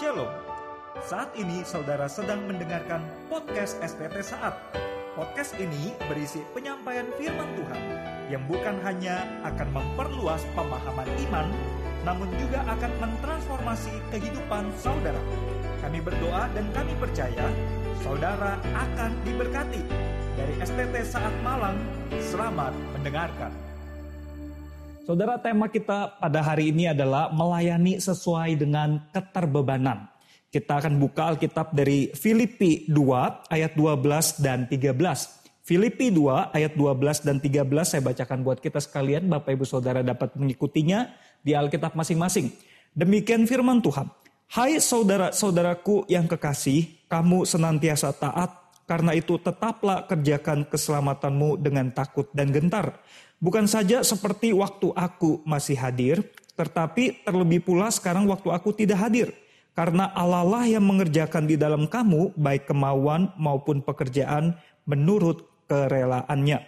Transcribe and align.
Shalom. 0.00 0.32
Saat 1.04 1.36
ini 1.36 1.60
saudara 1.68 2.08
sedang 2.08 2.48
mendengarkan 2.48 3.04
podcast 3.28 3.76
STT 3.84 4.24
Saat. 4.24 4.56
Podcast 5.12 5.52
ini 5.60 5.92
berisi 6.08 6.40
penyampaian 6.56 7.04
firman 7.20 7.52
Tuhan 7.60 7.82
yang 8.32 8.40
bukan 8.48 8.80
hanya 8.88 9.20
akan 9.44 9.68
memperluas 9.68 10.48
pemahaman 10.56 11.04
iman, 11.28 11.44
namun 12.08 12.24
juga 12.40 12.64
akan 12.72 12.92
mentransformasi 13.04 13.92
kehidupan 14.08 14.72
saudara. 14.80 15.20
Kami 15.84 16.00
berdoa 16.00 16.48
dan 16.56 16.64
kami 16.72 16.96
percaya 16.96 17.52
saudara 18.00 18.56
akan 18.72 19.12
diberkati. 19.28 19.84
Dari 20.40 20.54
STT 20.64 21.04
Saat 21.04 21.36
Malang, 21.44 21.76
selamat 22.32 22.72
mendengarkan. 22.96 23.71
Saudara, 25.02 25.34
tema 25.34 25.66
kita 25.66 26.14
pada 26.22 26.38
hari 26.46 26.70
ini 26.70 26.86
adalah 26.86 27.26
melayani 27.34 27.98
sesuai 27.98 28.54
dengan 28.54 29.02
keterbebanan. 29.10 30.06
Kita 30.46 30.78
akan 30.78 30.94
buka 31.02 31.34
Alkitab 31.34 31.74
dari 31.74 32.14
Filipi 32.14 32.86
2 32.86 33.50
ayat 33.50 33.74
12 33.74 33.98
dan 34.38 34.70
13. 34.70 34.94
Filipi 35.66 36.14
2 36.14 36.54
ayat 36.54 36.78
12 36.78 37.26
dan 37.26 37.42
13 37.42 37.66
saya 37.82 37.98
bacakan 37.98 38.46
buat 38.46 38.62
kita 38.62 38.78
sekalian, 38.78 39.26
Bapak 39.26 39.50
Ibu 39.58 39.66
Saudara 39.66 40.06
dapat 40.06 40.38
mengikutinya 40.38 41.10
di 41.42 41.50
Alkitab 41.58 41.98
masing-masing. 41.98 42.54
Demikian 42.94 43.42
firman 43.50 43.82
Tuhan. 43.82 44.06
Hai 44.54 44.78
saudara-saudaraku 44.78 46.06
yang 46.06 46.30
kekasih, 46.30 47.10
kamu 47.10 47.42
senantiasa 47.42 48.14
taat, 48.14 48.54
karena 48.86 49.18
itu 49.18 49.34
tetaplah 49.34 50.06
kerjakan 50.06 50.62
keselamatanmu 50.62 51.58
dengan 51.58 51.90
takut 51.90 52.30
dan 52.30 52.54
gentar 52.54 53.02
Bukan 53.42 53.66
saja 53.66 54.06
seperti 54.06 54.54
waktu 54.54 54.94
aku 54.94 55.42
masih 55.42 55.74
hadir, 55.74 56.22
tetapi 56.54 57.26
terlebih 57.26 57.58
pula 57.66 57.90
sekarang 57.90 58.30
waktu 58.30 58.54
aku 58.54 58.70
tidak 58.70 59.02
hadir. 59.02 59.34
Karena 59.74 60.14
Allah 60.14 60.46
lah 60.46 60.62
yang 60.62 60.86
mengerjakan 60.86 61.50
di 61.50 61.58
dalam 61.58 61.90
kamu 61.90 62.38
baik 62.38 62.70
kemauan 62.70 63.34
maupun 63.34 63.82
pekerjaan 63.82 64.54
menurut 64.86 65.42
kerelaannya. 65.66 66.62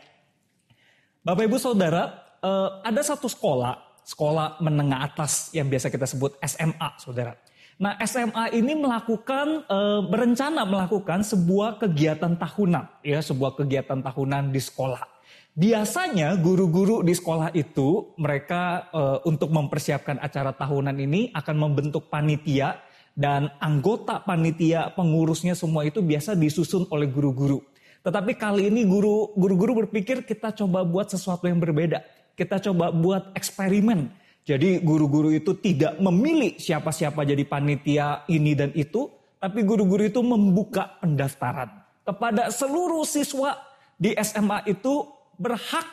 Bapak 1.23 1.47
ibu 1.47 1.63
saudara, 1.63 2.11
eh, 2.43 2.69
ada 2.83 3.03
satu 3.07 3.31
sekolah, 3.31 4.03
sekolah 4.03 4.59
menengah 4.59 5.07
atas 5.07 5.55
yang 5.55 5.71
biasa 5.71 5.95
kita 5.95 6.11
sebut 6.11 6.35
SMA 6.43 6.91
saudara. 6.99 7.39
Nah 7.79 7.95
SMA 8.03 8.51
ini 8.51 8.75
melakukan, 8.75 9.63
eh, 9.63 10.01
berencana 10.11 10.67
melakukan 10.67 11.23
sebuah 11.23 11.79
kegiatan 11.87 12.35
tahunan, 12.35 13.07
ya 13.07 13.23
sebuah 13.23 13.63
kegiatan 13.63 14.03
tahunan 14.03 14.51
di 14.51 14.59
sekolah. 14.59 15.14
Biasanya 15.55 16.35
guru-guru 16.35 17.07
di 17.07 17.15
sekolah 17.15 17.55
itu 17.55 18.11
mereka 18.19 18.91
e, 18.91 19.03
untuk 19.31 19.55
mempersiapkan 19.55 20.19
acara 20.19 20.51
tahunan 20.51 20.99
ini 20.99 21.31
akan 21.31 21.55
membentuk 21.55 22.11
panitia 22.11 22.83
dan 23.15 23.47
anggota 23.63 24.19
panitia 24.19 24.91
pengurusnya 24.99 25.55
semua 25.55 25.87
itu 25.87 26.03
biasa 26.03 26.35
disusun 26.35 26.91
oleh 26.91 27.07
guru-guru. 27.07 27.63
Tetapi 28.03 28.35
kali 28.35 28.67
ini 28.67 28.83
guru 28.83 29.31
guru 29.39 29.87
berpikir 29.87 30.27
kita 30.27 30.51
coba 30.59 30.83
buat 30.83 31.15
sesuatu 31.15 31.47
yang 31.47 31.63
berbeda. 31.63 32.03
Kita 32.35 32.59
coba 32.59 32.91
buat 32.91 33.31
eksperimen. 33.39 34.11
Jadi 34.43 34.83
guru-guru 34.83 35.31
itu 35.31 35.55
tidak 35.55 36.03
memilih 36.03 36.59
siapa-siapa 36.59 37.23
jadi 37.23 37.47
panitia 37.47 38.27
ini 38.27 38.59
dan 38.59 38.75
itu, 38.75 39.07
tapi 39.39 39.63
guru-guru 39.63 40.03
itu 40.03 40.19
membuka 40.19 40.99
pendaftaran 40.99 41.71
kepada 42.03 42.51
seluruh 42.51 43.07
siswa 43.07 43.55
di 43.95 44.13
SMA 44.19 44.67
itu 44.67 45.14
berhak 45.37 45.87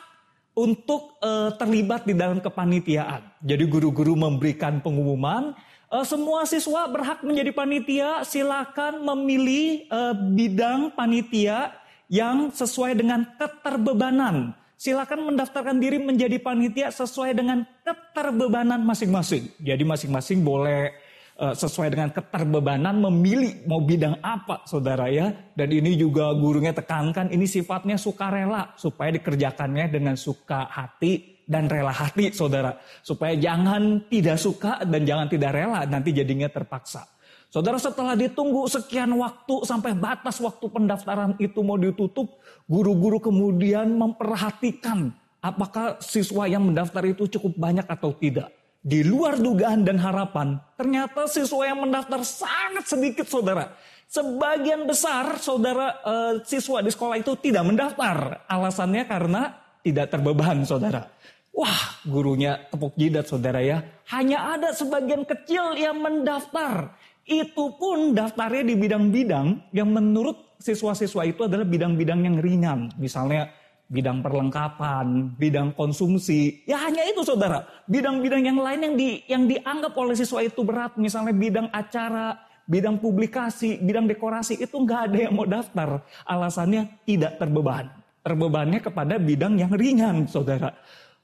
untuk 0.52 1.16
uh, 1.24 1.52
terlibat 1.56 2.04
di 2.04 2.12
dalam 2.12 2.38
kepanitiaan. 2.38 3.24
Jadi 3.40 3.64
guru-guru 3.64 4.12
memberikan 4.12 4.84
pengumuman, 4.84 5.56
uh, 5.88 6.04
semua 6.04 6.44
siswa 6.44 6.84
berhak 6.92 7.24
menjadi 7.24 7.50
panitia, 7.56 8.10
silakan 8.28 9.00
memilih 9.00 9.88
uh, 9.88 10.12
bidang 10.12 10.92
panitia 10.92 11.72
yang 12.12 12.52
sesuai 12.52 13.00
dengan 13.00 13.24
keterbebanan. 13.40 14.52
Silakan 14.76 15.30
mendaftarkan 15.32 15.78
diri 15.78 16.02
menjadi 16.02 16.42
panitia 16.42 16.90
sesuai 16.90 17.38
dengan 17.38 17.64
keterbebanan 17.86 18.82
masing-masing. 18.82 19.48
Jadi 19.62 19.86
masing-masing 19.86 20.42
boleh 20.42 20.90
Eh, 20.90 21.01
sesuai 21.36 21.88
dengan 21.90 22.10
keterbebanan 22.14 23.02
memilih 23.08 23.64
mau 23.66 23.82
bidang 23.82 24.20
apa 24.22 24.62
saudara 24.68 25.08
ya. 25.08 25.32
Dan 25.56 25.72
ini 25.72 25.98
juga 25.98 26.30
gurunya 26.36 26.70
tekankan 26.70 27.32
ini 27.32 27.48
sifatnya 27.48 27.98
sukarela 27.98 28.76
supaya 28.78 29.10
dikerjakannya 29.16 29.90
dengan 29.90 30.14
suka 30.14 30.70
hati 30.70 31.42
dan 31.48 31.66
rela 31.66 31.90
hati 31.90 32.30
saudara. 32.30 32.78
Supaya 33.02 33.34
jangan 33.34 34.06
tidak 34.06 34.38
suka 34.38 34.84
dan 34.86 35.02
jangan 35.02 35.26
tidak 35.26 35.50
rela 35.50 35.82
nanti 35.88 36.14
jadinya 36.14 36.46
terpaksa. 36.46 37.08
Saudara 37.52 37.76
setelah 37.76 38.16
ditunggu 38.16 38.64
sekian 38.64 39.12
waktu 39.12 39.68
sampai 39.68 39.92
batas 39.92 40.40
waktu 40.40 40.72
pendaftaran 40.72 41.36
itu 41.36 41.60
mau 41.60 41.76
ditutup, 41.76 42.40
guru-guru 42.64 43.20
kemudian 43.20 43.92
memperhatikan 43.92 45.12
apakah 45.44 46.00
siswa 46.00 46.48
yang 46.48 46.64
mendaftar 46.64 47.04
itu 47.04 47.28
cukup 47.28 47.52
banyak 47.60 47.84
atau 47.84 48.16
tidak 48.16 48.61
di 48.82 49.06
luar 49.06 49.38
dugaan 49.38 49.86
dan 49.86 50.02
harapan, 50.02 50.58
ternyata 50.74 51.30
siswa 51.30 51.62
yang 51.62 51.86
mendaftar 51.86 52.20
sangat 52.26 52.84
sedikit 52.90 53.26
saudara. 53.30 53.70
Sebagian 54.10 54.84
besar 54.84 55.40
saudara 55.40 56.02
uh, 56.04 56.34
siswa 56.44 56.84
di 56.84 56.92
sekolah 56.92 57.16
itu 57.16 57.32
tidak 57.40 57.64
mendaftar. 57.64 58.44
Alasannya 58.44 59.08
karena 59.08 59.56
tidak 59.80 60.12
terbeban 60.12 60.68
saudara. 60.68 61.08
Wah 61.54 62.02
gurunya 62.04 62.68
tepuk 62.68 62.92
jidat 62.98 63.24
saudara 63.24 63.64
ya. 63.64 63.80
Hanya 64.12 64.58
ada 64.58 64.76
sebagian 64.76 65.24
kecil 65.24 65.78
yang 65.80 65.96
mendaftar. 66.02 66.92
Itu 67.24 67.78
pun 67.78 68.12
daftarnya 68.12 68.66
di 68.66 68.74
bidang-bidang 68.76 69.72
yang 69.72 69.88
menurut 69.88 70.58
siswa-siswa 70.58 71.22
itu 71.24 71.46
adalah 71.46 71.64
bidang-bidang 71.64 72.20
yang 72.26 72.36
ringan. 72.42 72.92
Misalnya 72.98 73.48
bidang 73.92 74.24
perlengkapan, 74.24 75.36
bidang 75.36 75.76
konsumsi. 75.76 76.64
Ya 76.64 76.80
hanya 76.80 77.04
itu 77.04 77.20
saudara. 77.20 77.68
Bidang-bidang 77.84 78.40
yang 78.40 78.56
lain 78.56 78.80
yang 78.80 78.94
di 78.96 79.08
yang 79.28 79.44
dianggap 79.44 79.92
oleh 79.92 80.16
siswa 80.16 80.40
itu 80.40 80.64
berat, 80.64 80.96
misalnya 80.96 81.36
bidang 81.36 81.68
acara, 81.68 82.40
bidang 82.64 82.96
publikasi, 82.96 83.76
bidang 83.84 84.08
dekorasi 84.08 84.56
itu 84.56 84.72
nggak 84.72 85.12
ada 85.12 85.18
yang 85.28 85.36
mau 85.36 85.44
daftar. 85.44 86.00
Alasannya 86.24 87.04
tidak 87.04 87.36
terbeban. 87.36 87.92
Terbebannya 88.24 88.80
kepada 88.80 89.20
bidang 89.20 89.60
yang 89.60 89.72
ringan, 89.76 90.24
saudara. 90.24 90.72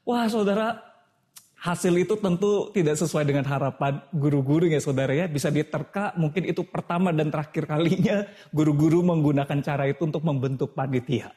Wah, 0.05 0.29
saudara, 0.29 0.77
hasil 1.57 1.95
itu 1.95 2.15
tentu 2.19 2.69
tidak 2.75 2.99
sesuai 2.99 3.23
dengan 3.23 3.47
harapan 3.47 4.03
guru-guru 4.13 4.69
ya 4.69 4.77
saudara 4.77 5.15
ya. 5.15 5.25
Bisa 5.25 5.49
diterka 5.49 6.13
mungkin 6.19 6.45
itu 6.45 6.61
pertama 6.67 7.09
dan 7.15 7.33
terakhir 7.33 7.65
kalinya 7.65 8.27
guru-guru 8.51 9.01
menggunakan 9.01 9.57
cara 9.63 9.87
itu 9.89 10.05
untuk 10.05 10.21
membentuk 10.21 10.75
panitia. 10.75 11.33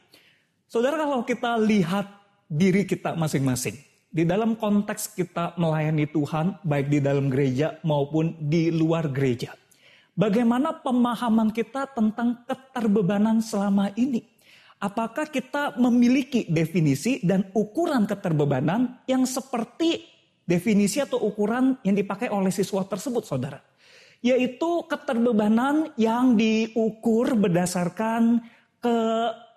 Saudara 0.73 1.05
kalau 1.05 1.21
kita 1.21 1.61
lihat 1.61 2.09
diri 2.49 2.89
kita 2.89 3.13
masing-masing, 3.13 3.77
di 4.09 4.25
dalam 4.25 4.57
konteks 4.57 5.13
kita 5.13 5.53
melayani 5.61 6.09
Tuhan, 6.09 6.65
baik 6.65 6.89
di 6.89 6.97
dalam 6.97 7.29
gereja 7.29 7.77
maupun 7.85 8.33
di 8.41 8.73
luar 8.73 9.13
gereja. 9.13 9.53
Bagaimana 10.17 10.73
pemahaman 10.81 11.53
kita 11.53 11.93
tentang 11.93 12.41
keterbebanan 12.49 13.45
selama 13.45 13.93
ini? 14.01 14.25
Apakah 14.81 15.29
kita 15.29 15.77
memiliki 15.77 16.49
definisi 16.49 17.21
dan 17.21 17.53
ukuran 17.53 18.09
keterbebanan 18.09 19.05
yang 19.05 19.29
seperti 19.29 20.09
definisi 20.49 21.05
atau 21.05 21.21
ukuran 21.21 21.77
yang 21.85 22.01
dipakai 22.01 22.33
oleh 22.33 22.49
siswa 22.49 22.81
tersebut, 22.89 23.29
saudara? 23.29 23.61
Yaitu 24.25 24.89
keterbebanan 24.89 25.93
yang 26.01 26.33
diukur 26.33 27.37
berdasarkan 27.37 28.41
ke 28.81 28.97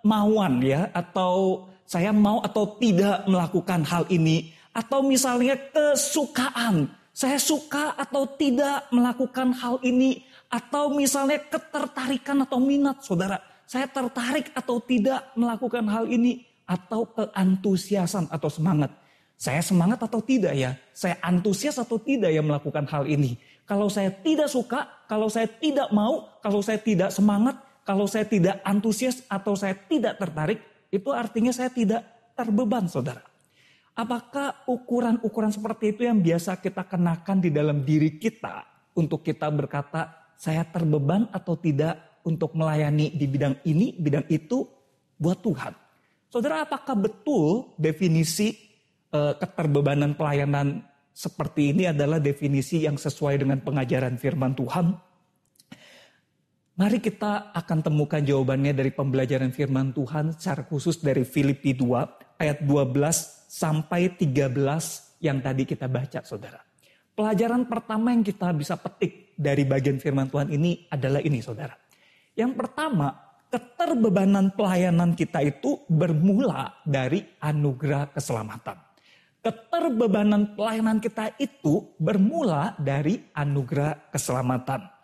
kemauan 0.05 0.61
ya 0.61 0.93
atau 0.93 1.66
saya 1.89 2.13
mau 2.13 2.38
atau 2.45 2.77
tidak 2.77 3.25
melakukan 3.25 3.81
hal 3.81 4.05
ini 4.13 4.53
atau 4.69 5.01
misalnya 5.01 5.57
kesukaan 5.73 6.93
saya 7.09 7.41
suka 7.41 7.97
atau 7.97 8.30
tidak 8.38 8.85
melakukan 8.94 9.50
hal 9.57 9.81
ini 9.81 10.21
atau 10.53 10.94
misalnya 10.94 11.41
ketertarikan 11.50 12.45
atau 12.45 12.62
minat 12.62 13.01
saudara 13.01 13.41
saya 13.65 13.89
tertarik 13.89 14.53
atau 14.53 14.77
tidak 14.77 15.33
melakukan 15.33 15.89
hal 15.89 16.06
ini 16.06 16.45
atau 16.69 17.09
keantusiasan 17.09 18.30
atau 18.30 18.50
semangat. 18.50 18.94
Saya 19.35 19.59
semangat 19.59 20.00
atau 20.06 20.21
tidak 20.21 20.53
ya? 20.53 20.77
Saya 20.94 21.18
antusias 21.19 21.75
atau 21.81 21.97
tidak 22.00 22.31
ya 22.31 22.45
melakukan 22.45 22.85
hal 22.88 23.03
ini? 23.09 23.35
Kalau 23.65 23.89
saya 23.89 24.13
tidak 24.13 24.47
suka 24.53 24.85
kalau 25.09 25.27
saya 25.27 25.50
tidak 25.50 25.89
mau 25.89 26.30
kalau 26.39 26.62
saya 26.62 26.77
tidak 26.77 27.09
semangat 27.09 27.57
kalau 27.85 28.09
saya 28.09 28.25
tidak 28.25 28.65
antusias 28.65 29.21
atau 29.29 29.53
saya 29.53 29.77
tidak 29.77 30.17
tertarik, 30.17 30.59
itu 30.89 31.13
artinya 31.13 31.53
saya 31.53 31.69
tidak 31.69 32.01
terbeban, 32.33 32.89
saudara. 32.89 33.21
Apakah 33.95 34.65
ukuran-ukuran 34.67 35.53
seperti 35.53 35.95
itu 35.95 36.03
yang 36.03 36.19
biasa 36.19 36.59
kita 36.59 36.83
kenakan 36.83 37.39
di 37.39 37.53
dalam 37.53 37.85
diri 37.85 38.17
kita 38.19 38.65
untuk 38.97 39.23
kita 39.23 39.47
berkata, 39.53 40.33
saya 40.35 40.67
terbeban 40.67 41.31
atau 41.31 41.55
tidak 41.55 42.19
untuk 42.25 42.57
melayani 42.57 43.13
di 43.13 43.23
bidang 43.29 43.61
ini, 43.63 43.95
bidang 43.95 44.27
itu 44.27 44.67
buat 45.15 45.39
Tuhan. 45.39 45.71
Saudara, 46.27 46.67
apakah 46.67 46.97
betul 46.99 47.71
definisi 47.79 48.51
uh, 49.13 49.37
keterbebanan 49.39 50.19
pelayanan 50.19 50.83
seperti 51.15 51.71
ini 51.71 51.87
adalah 51.87 52.19
definisi 52.19 52.83
yang 52.83 52.99
sesuai 52.99 53.39
dengan 53.39 53.63
pengajaran 53.63 54.19
firman 54.19 54.51
Tuhan? 54.57 54.91
Mari 56.75 57.00
kita 57.00 57.56
akan 57.56 57.88
temukan 57.88 58.19
jawabannya 58.19 58.75
dari 58.75 58.92
pembelajaran 58.92 59.56
firman 59.56 59.95
Tuhan 59.95 60.36
secara 60.36 60.68
khusus 60.68 61.00
dari 61.00 61.24
Filipi 61.24 61.72
2 61.72 62.36
ayat 62.36 62.68
12 62.68 62.92
sampai 63.48 64.12
13 64.12 64.51
yang 65.24 65.39
tadi 65.39 65.63
kita 65.63 65.88
baca 65.88 66.19
saudara. 66.27 66.60
Pelajaran 67.16 67.63
pertama 67.72 68.12
yang 68.12 68.27
kita 68.27 68.51
bisa 68.51 68.75
petik 68.75 69.31
dari 69.39 69.63
bagian 69.63 70.04
firman 70.04 70.27
Tuhan 70.27 70.51
ini 70.51 70.92
adalah 70.92 71.24
ini 71.24 71.39
saudara. 71.39 71.80
Yang 72.36 72.60
pertama, 72.60 73.39
keterbebanan 73.48 74.51
pelayanan 74.51 75.16
kita 75.16 75.48
itu 75.48 75.80
bermula 75.88 76.83
dari 76.83 77.24
anugerah 77.39 78.12
keselamatan. 78.12 78.75
Keterbebanan 79.39 80.60
pelayanan 80.60 81.00
kita 81.00 81.39
itu 81.39 81.95
bermula 81.95 82.75
dari 82.75 83.31
anugerah 83.31 84.12
keselamatan. 84.12 84.94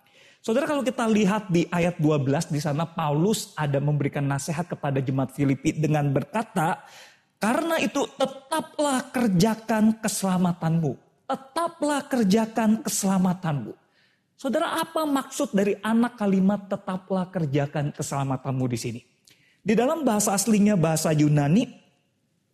Saudara 0.41 0.65
kalau 0.65 0.81
kita 0.81 1.05
lihat 1.05 1.53
di 1.53 1.69
ayat 1.69 2.01
12 2.01 2.49
di 2.49 2.57
sana 2.57 2.89
Paulus 2.89 3.53
ada 3.53 3.77
memberikan 3.77 4.25
nasihat 4.25 4.65
kepada 4.65 4.97
jemaat 4.97 5.37
Filipi 5.37 5.69
dengan 5.77 6.09
berkata, 6.09 6.81
"Karena 7.37 7.77
itu 7.77 8.09
tetaplah 8.17 9.13
kerjakan 9.13 10.01
keselamatanmu." 10.01 11.11
tetaplah 11.31 12.03
kerjakan 12.11 12.83
keselamatanmu. 12.83 13.71
Saudara, 14.35 14.81
apa 14.81 15.05
maksud 15.07 15.53
dari 15.55 15.77
anak 15.79 16.17
kalimat 16.19 16.67
tetaplah 16.67 17.29
kerjakan 17.29 17.93
keselamatanmu 17.95 18.65
di 18.67 18.77
sini? 18.77 19.01
Di 19.61 19.77
dalam 19.77 20.01
bahasa 20.01 20.33
aslinya 20.33 20.73
bahasa 20.73 21.13
Yunani, 21.13 21.69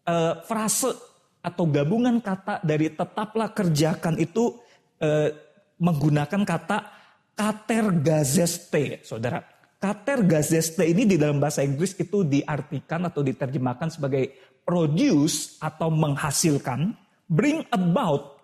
eh, 0.04 0.34
frase 0.44 0.92
atau 1.40 1.64
gabungan 1.66 2.20
kata 2.20 2.60
dari 2.62 2.92
tetaplah 2.92 3.56
kerjakan 3.56 4.20
itu 4.20 4.60
eh, 4.98 5.30
menggunakan 5.78 6.42
kata 6.42 6.97
kater 7.38 7.94
gazeste, 8.02 9.06
saudara. 9.06 9.46
Kater 9.78 10.26
gazeste 10.26 10.82
ini 10.82 11.06
di 11.06 11.22
dalam 11.22 11.38
bahasa 11.38 11.62
Inggris 11.62 11.94
itu 12.02 12.26
diartikan 12.26 13.06
atau 13.06 13.22
diterjemahkan 13.22 13.94
sebagai 13.94 14.34
produce 14.66 15.62
atau 15.62 15.94
menghasilkan, 15.94 16.98
bring 17.30 17.62
about 17.70 18.42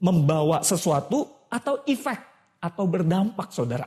membawa 0.00 0.64
sesuatu 0.64 1.46
atau 1.52 1.84
efek 1.84 2.18
atau 2.58 2.88
berdampak 2.88 3.52
saudara. 3.52 3.84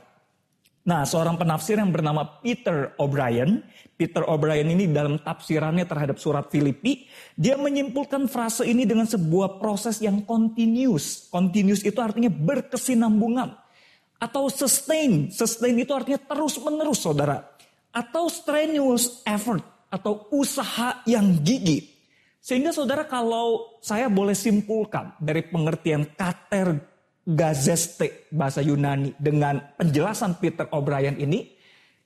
Nah 0.86 1.02
seorang 1.02 1.34
penafsir 1.34 1.82
yang 1.82 1.90
bernama 1.90 2.38
Peter 2.38 2.94
O'Brien, 3.02 3.66
Peter 3.98 4.22
O'Brien 4.22 4.70
ini 4.70 4.86
dalam 4.86 5.18
tafsirannya 5.18 5.82
terhadap 5.82 6.22
surat 6.22 6.46
Filipi, 6.46 7.10
dia 7.34 7.58
menyimpulkan 7.58 8.30
frase 8.30 8.62
ini 8.62 8.86
dengan 8.86 9.10
sebuah 9.10 9.58
proses 9.58 9.98
yang 9.98 10.22
continuous. 10.22 11.26
Continuous 11.26 11.82
itu 11.82 11.98
artinya 11.98 12.30
berkesinambungan. 12.30 13.65
Atau 14.16 14.48
sustain, 14.48 15.28
sustain 15.28 15.76
itu 15.76 15.92
artinya 15.92 16.20
terus 16.20 16.56
menerus 16.56 17.04
saudara. 17.04 17.44
Atau 17.92 18.28
strenuous 18.32 19.20
effort 19.24 19.64
atau 19.92 20.28
usaha 20.32 21.00
yang 21.04 21.40
gigih. 21.40 21.84
Sehingga 22.40 22.70
saudara 22.70 23.04
kalau 23.04 23.78
saya 23.82 24.06
boleh 24.06 24.36
simpulkan 24.36 25.16
dari 25.18 25.42
pengertian 25.42 26.06
kater 26.14 26.78
gazeste 27.26 28.30
bahasa 28.30 28.62
Yunani 28.62 29.18
dengan 29.18 29.58
penjelasan 29.74 30.38
Peter 30.38 30.70
O'Brien 30.70 31.18
ini, 31.18 31.56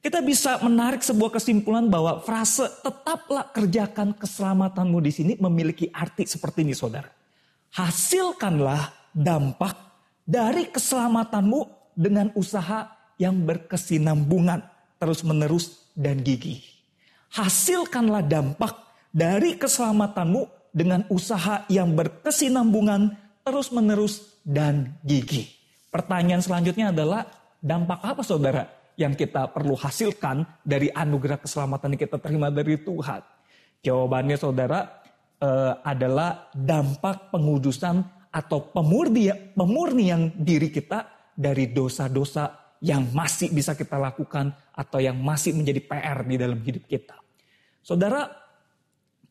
kita 0.00 0.24
bisa 0.24 0.56
menarik 0.64 1.04
sebuah 1.04 1.36
kesimpulan 1.36 1.92
bahwa 1.92 2.24
frase 2.24 2.64
tetaplah 2.80 3.52
kerjakan 3.52 4.16
keselamatanmu 4.16 4.98
di 5.04 5.12
sini 5.12 5.32
memiliki 5.36 5.92
arti 5.92 6.24
seperti 6.24 6.64
ini 6.64 6.72
saudara. 6.72 7.12
Hasilkanlah 7.76 9.12
dampak 9.12 9.76
dari 10.24 10.72
keselamatanmu 10.72 11.79
dengan 12.00 12.32
usaha 12.32 12.88
yang 13.20 13.44
berkesinambungan 13.44 14.64
terus 14.96 15.20
menerus 15.20 15.92
dan 15.92 16.24
gigih. 16.24 16.64
Hasilkanlah 17.36 18.24
dampak 18.24 18.72
dari 19.12 19.60
keselamatanmu 19.60 20.72
dengan 20.72 21.04
usaha 21.12 21.68
yang 21.68 21.92
berkesinambungan 21.92 23.12
terus-menerus 23.44 24.40
dan 24.46 24.96
gigih. 25.04 25.44
Pertanyaan 25.92 26.40
selanjutnya 26.40 26.94
adalah 26.94 27.26
dampak 27.60 28.00
apa 28.00 28.22
saudara 28.24 28.64
yang 28.96 29.12
kita 29.12 29.50
perlu 29.50 29.76
hasilkan 29.76 30.46
dari 30.64 30.88
anugerah 30.88 31.42
keselamatan 31.42 31.94
yang 31.94 32.02
kita 32.08 32.16
terima 32.22 32.48
dari 32.48 32.78
Tuhan? 32.78 33.20
Jawabannya 33.82 34.36
saudara 34.38 35.02
eh, 35.42 35.72
adalah 35.82 36.48
dampak 36.54 37.34
pengudusan 37.34 38.00
atau 38.30 38.70
pemurni, 38.70 39.34
pemurnian 39.58 40.30
diri 40.38 40.70
kita 40.70 41.19
dari 41.40 41.72
dosa-dosa 41.72 42.76
yang 42.84 43.08
masih 43.16 43.48
bisa 43.48 43.72
kita 43.72 43.96
lakukan 43.96 44.52
atau 44.76 45.00
yang 45.00 45.16
masih 45.16 45.56
menjadi 45.56 45.80
PR 45.80 46.18
di 46.28 46.36
dalam 46.36 46.60
hidup 46.60 46.84
kita. 46.84 47.16
Saudara, 47.80 48.28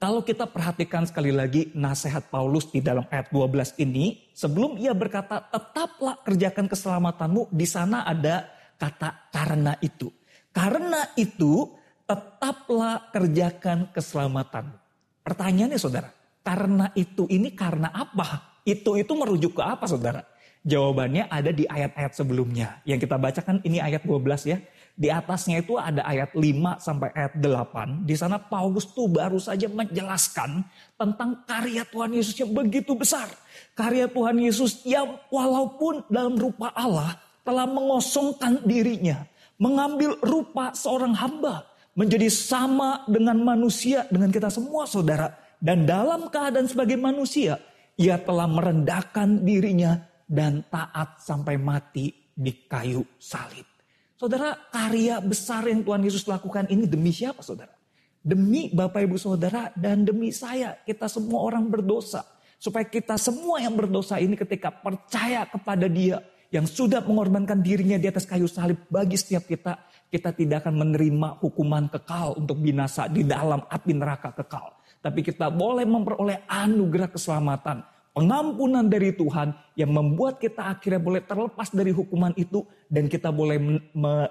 kalau 0.01 0.25
kita 0.25 0.49
perhatikan 0.49 1.05
sekali 1.05 1.29
lagi 1.29 1.69
nasihat 1.77 2.33
Paulus 2.33 2.73
di 2.73 2.81
dalam 2.81 3.05
ayat 3.13 3.29
12 3.29 3.77
ini, 3.85 4.31
sebelum 4.33 4.81
ia 4.81 4.95
berkata 4.97 5.45
tetaplah 5.53 6.17
kerjakan 6.25 6.65
keselamatanmu, 6.65 7.53
di 7.53 7.67
sana 7.69 8.05
ada 8.05 8.49
kata 8.79 9.29
karena 9.29 9.77
itu. 9.83 10.09
Karena 10.49 11.13
itu 11.13 11.77
tetaplah 12.09 13.13
kerjakan 13.13 13.93
keselamatanmu. 13.93 14.77
Pertanyaannya 15.21 15.77
saudara, 15.77 16.09
karena 16.41 16.89
itu 16.97 17.29
ini 17.29 17.53
karena 17.53 17.93
apa? 17.93 18.61
Itu 18.65 18.97
itu 18.97 19.13
merujuk 19.13 19.61
ke 19.61 19.63
apa 19.67 19.85
saudara? 19.85 20.25
Jawabannya 20.59 21.31
ada 21.31 21.55
di 21.55 21.63
ayat-ayat 21.63 22.19
sebelumnya. 22.19 22.83
Yang 22.83 23.07
kita 23.07 23.15
bacakan 23.15 23.63
ini 23.63 23.79
ayat 23.79 24.03
12 24.03 24.43
ya. 24.43 24.59
Di 24.99 25.07
atasnya 25.07 25.63
itu 25.63 25.79
ada 25.79 26.03
ayat 26.03 26.35
5 26.35 26.83
sampai 26.83 27.15
ayat 27.15 27.39
8. 27.39 28.03
Di 28.03 28.19
sana 28.19 28.35
Paulus 28.35 28.83
tuh 28.91 29.07
baru 29.07 29.39
saja 29.39 29.71
menjelaskan 29.71 30.59
tentang 30.99 31.47
karya 31.47 31.87
Tuhan 31.87 32.11
Yesus 32.11 32.35
yang 32.35 32.51
begitu 32.51 32.91
besar. 32.91 33.31
Karya 33.71 34.11
Tuhan 34.11 34.35
Yesus 34.35 34.83
yang 34.83 35.15
walaupun 35.31 36.03
dalam 36.11 36.35
rupa 36.35 36.75
Allah 36.75 37.15
telah 37.47 37.63
mengosongkan 37.63 38.59
dirinya. 38.67 39.23
Mengambil 39.55 40.19
rupa 40.19 40.75
seorang 40.75 41.15
hamba. 41.15 41.63
Menjadi 41.95 42.27
sama 42.27 43.07
dengan 43.07 43.39
manusia, 43.39 44.03
dengan 44.11 44.27
kita 44.27 44.51
semua 44.51 44.83
saudara. 44.83 45.31
Dan 45.63 45.87
dalam 45.87 46.27
keadaan 46.27 46.67
sebagai 46.67 46.99
manusia, 46.99 47.59
ia 47.95 48.19
telah 48.19 48.47
merendahkan 48.47 49.43
dirinya 49.43 50.08
dan 50.29 50.61
taat 50.69 51.17
sampai 51.25 51.57
mati 51.57 52.13
di 52.29 52.69
kayu 52.69 53.01
salib. 53.17 53.65
Saudara, 54.13 54.53
karya 54.69 55.17
besar 55.25 55.65
yang 55.65 55.81
Tuhan 55.81 56.05
Yesus 56.05 56.29
lakukan 56.29 56.69
ini 56.69 56.85
demi 56.85 57.09
siapa 57.09 57.41
saudara? 57.41 57.73
Demi 58.21 58.69
Bapak 58.69 59.01
Ibu 59.01 59.17
Saudara 59.17 59.73
dan 59.73 60.05
demi 60.05 60.29
saya. 60.29 60.77
Kita 60.85 61.09
semua 61.09 61.41
orang 61.41 61.65
berdosa. 61.71 62.21
Supaya 62.59 62.83
kita 62.83 63.15
semua 63.15 63.63
yang 63.63 63.79
berdosa 63.79 64.19
ini 64.19 64.35
ketika 64.35 64.75
percaya 64.75 65.47
kepada 65.47 65.87
dia. 65.87 66.19
Yang 66.51 66.75
sudah 66.75 66.99
mengorbankan 66.99 67.63
dirinya 67.63 67.95
di 67.95 68.11
atas 68.11 68.27
kayu 68.27 68.45
salib 68.45 68.91
bagi 68.91 69.15
setiap 69.15 69.47
kita. 69.47 69.87
Kita 70.11 70.35
tidak 70.35 70.67
akan 70.67 70.83
menerima 70.83 71.39
hukuman 71.39 71.87
kekal 71.87 72.35
untuk 72.43 72.59
binasa 72.59 73.07
di 73.07 73.23
dalam 73.23 73.63
api 73.63 73.91
neraka 73.95 74.35
kekal. 74.35 74.83
Tapi 74.99 75.23
kita 75.23 75.47
boleh 75.47 75.87
memperoleh 75.87 76.43
anugerah 76.43 77.07
keselamatan 77.07 77.98
pengampunan 78.13 78.85
dari 78.87 79.13
Tuhan 79.13 79.53
yang 79.77 79.91
membuat 79.93 80.41
kita 80.41 80.65
akhirnya 80.75 81.01
boleh 81.01 81.21
terlepas 81.23 81.69
dari 81.71 81.93
hukuman 81.93 82.33
itu 82.35 82.65
dan 82.89 83.07
kita 83.07 83.29
boleh 83.29 83.57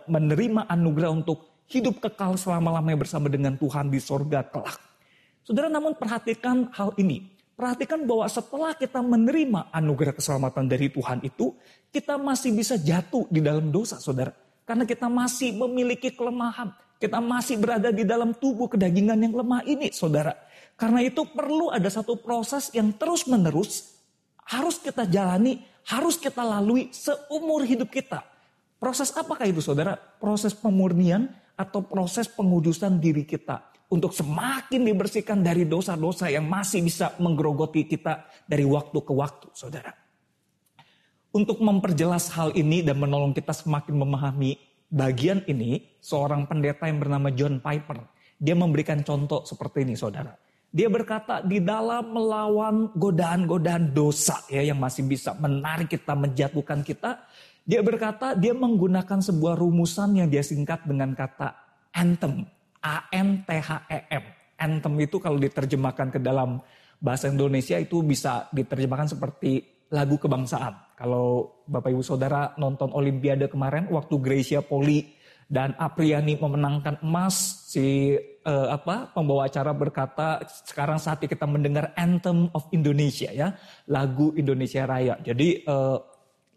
menerima 0.06 0.66
anugerah 0.68 1.10
untuk 1.14 1.64
hidup 1.68 2.00
kekal 2.00 2.34
selama-lamanya 2.34 2.98
bersama 3.04 3.28
dengan 3.28 3.54
Tuhan 3.54 3.92
di 3.92 4.00
sorga 4.00 4.42
kelak. 4.42 4.80
Saudara 5.44 5.72
namun 5.72 5.96
perhatikan 5.96 6.68
hal 6.76 6.92
ini. 7.00 7.36
Perhatikan 7.58 8.06
bahwa 8.06 8.22
setelah 8.30 8.70
kita 8.70 9.02
menerima 9.02 9.74
anugerah 9.74 10.14
keselamatan 10.14 10.70
dari 10.70 10.86
Tuhan 10.94 11.18
itu, 11.26 11.58
kita 11.90 12.14
masih 12.14 12.54
bisa 12.54 12.78
jatuh 12.78 13.26
di 13.26 13.42
dalam 13.42 13.74
dosa 13.74 13.98
saudara. 13.98 14.30
Karena 14.62 14.86
kita 14.86 15.10
masih 15.10 15.58
memiliki 15.58 16.14
kelemahan. 16.14 16.70
Kita 16.98 17.22
masih 17.22 17.62
berada 17.62 17.94
di 17.94 18.02
dalam 18.02 18.34
tubuh 18.34 18.66
kedagingan 18.66 19.22
yang 19.22 19.30
lemah 19.30 19.62
ini 19.62 19.94
saudara. 19.94 20.34
Karena 20.74 20.98
itu 21.02 21.22
perlu 21.30 21.70
ada 21.70 21.86
satu 21.86 22.18
proses 22.18 22.74
yang 22.74 22.90
terus 22.98 23.26
menerus 23.30 23.98
harus 24.50 24.82
kita 24.82 25.06
jalani, 25.06 25.62
harus 25.86 26.18
kita 26.18 26.42
lalui 26.42 26.90
seumur 26.90 27.62
hidup 27.62 27.86
kita. 27.92 28.26
Proses 28.82 29.14
apakah 29.14 29.46
itu 29.46 29.62
saudara? 29.62 29.94
Proses 29.94 30.54
pemurnian 30.54 31.30
atau 31.58 31.82
proses 31.82 32.30
pengudusan 32.30 32.98
diri 33.02 33.26
kita. 33.26 33.62
Untuk 33.88 34.12
semakin 34.12 34.84
dibersihkan 34.84 35.40
dari 35.40 35.64
dosa-dosa 35.64 36.28
yang 36.28 36.44
masih 36.44 36.84
bisa 36.84 37.16
menggerogoti 37.18 37.88
kita 37.88 38.28
dari 38.44 38.62
waktu 38.66 38.98
ke 39.00 39.12
waktu 39.14 39.48
saudara. 39.56 39.96
Untuk 41.32 41.60
memperjelas 41.60 42.32
hal 42.36 42.52
ini 42.56 42.84
dan 42.84 43.00
menolong 43.00 43.32
kita 43.32 43.52
semakin 43.52 43.96
memahami 43.96 44.60
bagian 44.88 45.44
ini, 45.48 46.00
seorang 46.00 46.48
pendeta 46.48 46.88
yang 46.88 47.00
bernama 47.00 47.28
John 47.32 47.60
Piper, 47.60 48.00
dia 48.40 48.56
memberikan 48.56 49.04
contoh 49.04 49.44
seperti 49.44 49.84
ini 49.84 49.94
saudara. 49.94 50.32
Dia 50.68 50.92
berkata 50.92 51.40
di 51.40 51.64
dalam 51.64 52.12
melawan 52.12 52.92
godaan-godaan 52.92 53.96
dosa 53.96 54.36
ya 54.52 54.60
yang 54.60 54.76
masih 54.76 55.08
bisa 55.08 55.32
menarik 55.40 55.88
kita, 55.88 56.12
menjatuhkan 56.12 56.84
kita. 56.84 57.24
Dia 57.64 57.80
berkata 57.80 58.36
dia 58.36 58.52
menggunakan 58.52 59.20
sebuah 59.20 59.56
rumusan 59.56 60.20
yang 60.20 60.28
dia 60.28 60.44
singkat 60.44 60.84
dengan 60.84 61.16
kata 61.16 61.56
anthem. 61.92 62.44
A-N-T-H-E-M. 62.78 64.24
Anthem 64.58 64.94
itu 65.02 65.16
kalau 65.18 65.40
diterjemahkan 65.40 66.14
ke 66.14 66.20
dalam 66.22 66.62
bahasa 67.02 67.26
Indonesia 67.26 67.74
itu 67.80 68.04
bisa 68.06 68.46
diterjemahkan 68.54 69.18
seperti 69.18 69.66
lagu 69.90 70.14
kebangsaan. 70.20 70.87
Kalau 70.98 71.62
Bapak 71.70 71.94
Ibu 71.94 72.02
Saudara 72.02 72.58
nonton 72.58 72.90
Olimpiade 72.90 73.46
kemarin 73.46 73.86
waktu 73.86 74.18
Gracia 74.18 74.66
Poli 74.66 75.14
dan 75.46 75.78
Apriani 75.78 76.34
memenangkan 76.34 76.98
emas 77.06 77.70
si 77.70 78.18
uh, 78.42 78.68
apa 78.74 79.14
pembawa 79.14 79.46
acara 79.46 79.70
berkata 79.70 80.42
sekarang 80.66 80.98
saatnya 80.98 81.30
kita 81.30 81.46
mendengar 81.46 81.94
anthem 81.94 82.50
of 82.50 82.66
Indonesia 82.74 83.30
ya 83.30 83.54
lagu 83.86 84.34
Indonesia 84.34 84.84
Raya. 84.90 85.14
Jadi 85.22 85.62
uh, 85.70 86.02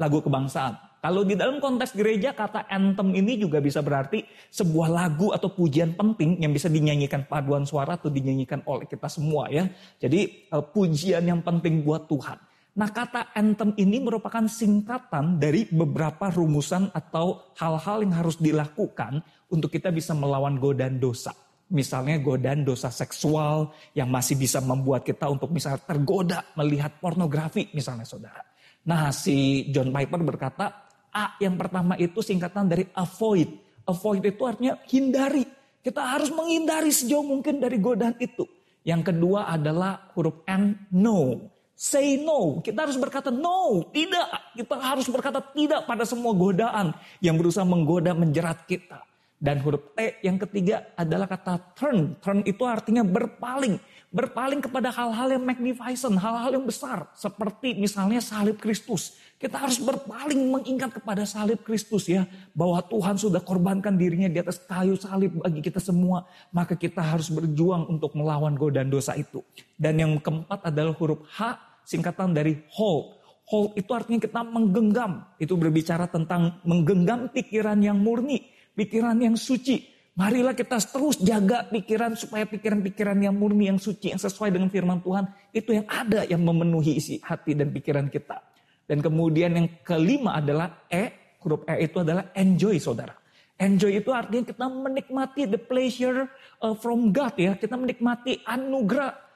lagu 0.01 0.25
kebangsaan. 0.25 0.89
Kalau 1.01 1.21
di 1.25 1.37
dalam 1.37 1.61
konteks 1.61 1.93
gereja 1.93 2.33
kata 2.33 2.65
anthem 2.65 3.13
ini 3.13 3.37
juga 3.37 3.61
bisa 3.61 3.85
berarti 3.85 4.25
sebuah 4.49 4.89
lagu 4.89 5.33
atau 5.33 5.53
pujian 5.53 5.93
penting 5.93 6.41
yang 6.41 6.49
bisa 6.49 6.65
dinyanyikan 6.65 7.29
paduan 7.29 7.61
suara 7.61 7.93
atau 7.97 8.09
dinyanyikan 8.09 8.65
oleh 8.65 8.89
kita 8.89 9.05
semua 9.05 9.53
ya. 9.53 9.69
Jadi 10.01 10.49
uh, 10.49 10.65
pujian 10.65 11.21
yang 11.29 11.45
penting 11.45 11.85
buat 11.85 12.09
Tuhan 12.09 12.50
Nah 12.71 12.87
kata 12.87 13.35
anthem 13.35 13.75
ini 13.75 13.99
merupakan 13.99 14.47
singkatan 14.47 15.35
dari 15.35 15.67
beberapa 15.67 16.31
rumusan 16.31 16.95
atau 16.95 17.51
hal-hal 17.59 18.07
yang 18.07 18.15
harus 18.15 18.39
dilakukan 18.39 19.19
untuk 19.51 19.75
kita 19.75 19.91
bisa 19.91 20.15
melawan 20.15 20.55
godaan 20.55 20.95
dosa. 20.95 21.35
Misalnya 21.71 22.15
godaan 22.23 22.63
dosa 22.63 22.87
seksual 22.87 23.75
yang 23.91 24.07
masih 24.07 24.39
bisa 24.39 24.63
membuat 24.63 25.03
kita 25.03 25.27
untuk 25.27 25.51
misalnya 25.51 25.83
tergoda 25.83 26.39
melihat 26.55 26.95
pornografi 27.03 27.67
misalnya 27.75 28.07
saudara. 28.07 28.39
Nah 28.87 29.11
si 29.11 29.67
John 29.75 29.91
Piper 29.91 30.23
berkata 30.23 30.87
A 31.11 31.35
yang 31.43 31.59
pertama 31.59 31.99
itu 31.99 32.23
singkatan 32.23 32.71
dari 32.71 32.87
avoid. 32.95 33.51
Avoid 33.83 34.23
itu 34.23 34.41
artinya 34.47 34.79
hindari. 34.87 35.43
Kita 35.83 36.15
harus 36.15 36.31
menghindari 36.31 36.87
sejauh 36.87 37.25
mungkin 37.25 37.59
dari 37.59 37.83
godaan 37.83 38.15
itu. 38.15 38.47
Yang 38.87 39.11
kedua 39.11 39.51
adalah 39.51 40.07
huruf 40.15 40.47
N, 40.47 40.87
no. 40.95 41.51
Say 41.81 42.21
no. 42.21 42.61
Kita 42.61 42.85
harus 42.85 42.93
berkata 42.93 43.33
no, 43.33 43.89
tidak. 43.89 44.53
Kita 44.53 44.77
harus 44.77 45.09
berkata 45.09 45.41
tidak 45.41 45.89
pada 45.89 46.05
semua 46.05 46.29
godaan 46.37 46.93
yang 47.17 47.41
berusaha 47.41 47.65
menggoda, 47.65 48.13
menjerat 48.13 48.69
kita. 48.69 49.01
Dan 49.41 49.57
huruf 49.65 49.97
T 49.97 50.21
yang 50.21 50.37
ketiga 50.37 50.93
adalah 50.93 51.25
kata 51.25 51.73
turn. 51.73 52.21
Turn 52.21 52.45
itu 52.45 52.61
artinya 52.69 53.01
berpaling. 53.01 53.81
Berpaling 54.13 54.61
kepada 54.61 54.93
hal-hal 54.93 55.33
yang 55.33 55.41
magnificent, 55.41 56.21
hal-hal 56.21 56.53
yang 56.53 56.69
besar. 56.69 57.09
Seperti 57.17 57.73
misalnya 57.73 58.21
salib 58.21 58.61
Kristus. 58.61 59.17
Kita 59.41 59.57
harus 59.57 59.81
berpaling 59.81 60.37
mengingat 60.37 61.01
kepada 61.01 61.25
salib 61.25 61.65
Kristus 61.65 62.05
ya. 62.05 62.29
Bahwa 62.53 62.77
Tuhan 62.85 63.17
sudah 63.17 63.41
korbankan 63.41 63.97
dirinya 63.97 64.29
di 64.29 64.37
atas 64.37 64.61
kayu 64.61 64.93
salib 65.01 65.41
bagi 65.41 65.65
kita 65.65 65.81
semua. 65.81 66.29
Maka 66.53 66.77
kita 66.77 67.01
harus 67.01 67.33
berjuang 67.33 67.89
untuk 67.89 68.13
melawan 68.13 68.53
godaan 68.53 68.93
dosa 68.93 69.17
itu. 69.17 69.41
Dan 69.73 69.97
yang 69.97 70.21
keempat 70.21 70.69
adalah 70.69 70.93
huruf 70.93 71.25
H 71.33 71.70
singkatan 71.91 72.31
dari 72.31 72.55
hold. 72.71 73.19
Hold 73.51 73.75
itu 73.75 73.91
artinya 73.91 74.23
kita 74.23 74.47
menggenggam. 74.47 75.35
Itu 75.35 75.59
berbicara 75.59 76.07
tentang 76.07 76.63
menggenggam 76.63 77.27
pikiran 77.35 77.83
yang 77.83 77.99
murni, 77.99 78.47
pikiran 78.71 79.19
yang 79.19 79.35
suci. 79.35 79.91
Marilah 80.15 80.55
kita 80.55 80.79
terus 80.79 81.19
jaga 81.19 81.67
pikiran 81.67 82.15
supaya 82.15 82.47
pikiran-pikiran 82.47 83.15
yang 83.19 83.35
murni, 83.35 83.67
yang 83.67 83.79
suci, 83.79 84.15
yang 84.15 84.19
sesuai 84.19 84.55
dengan 84.55 84.71
firman 84.71 85.03
Tuhan. 85.03 85.27
Itu 85.51 85.75
yang 85.75 85.87
ada 85.91 86.23
yang 86.27 86.43
memenuhi 86.43 86.95
isi 86.95 87.19
hati 87.19 87.55
dan 87.55 87.71
pikiran 87.71 88.07
kita. 88.07 88.39
Dan 88.87 88.99
kemudian 88.99 89.55
yang 89.55 89.67
kelima 89.83 90.35
adalah 90.35 90.87
E, 90.91 91.35
huruf 91.43 91.63
E 91.63 91.87
itu 91.87 92.03
adalah 92.03 92.31
enjoy 92.35 92.75
saudara. 92.75 93.15
Enjoy 93.55 93.93
itu 94.03 94.11
artinya 94.11 94.51
kita 94.51 94.65
menikmati 94.67 95.47
the 95.47 95.59
pleasure 95.61 96.27
uh, 96.59 96.75
from 96.75 97.15
God 97.15 97.37
ya. 97.39 97.55
Kita 97.55 97.79
menikmati 97.79 98.43
anugerah 98.43 99.30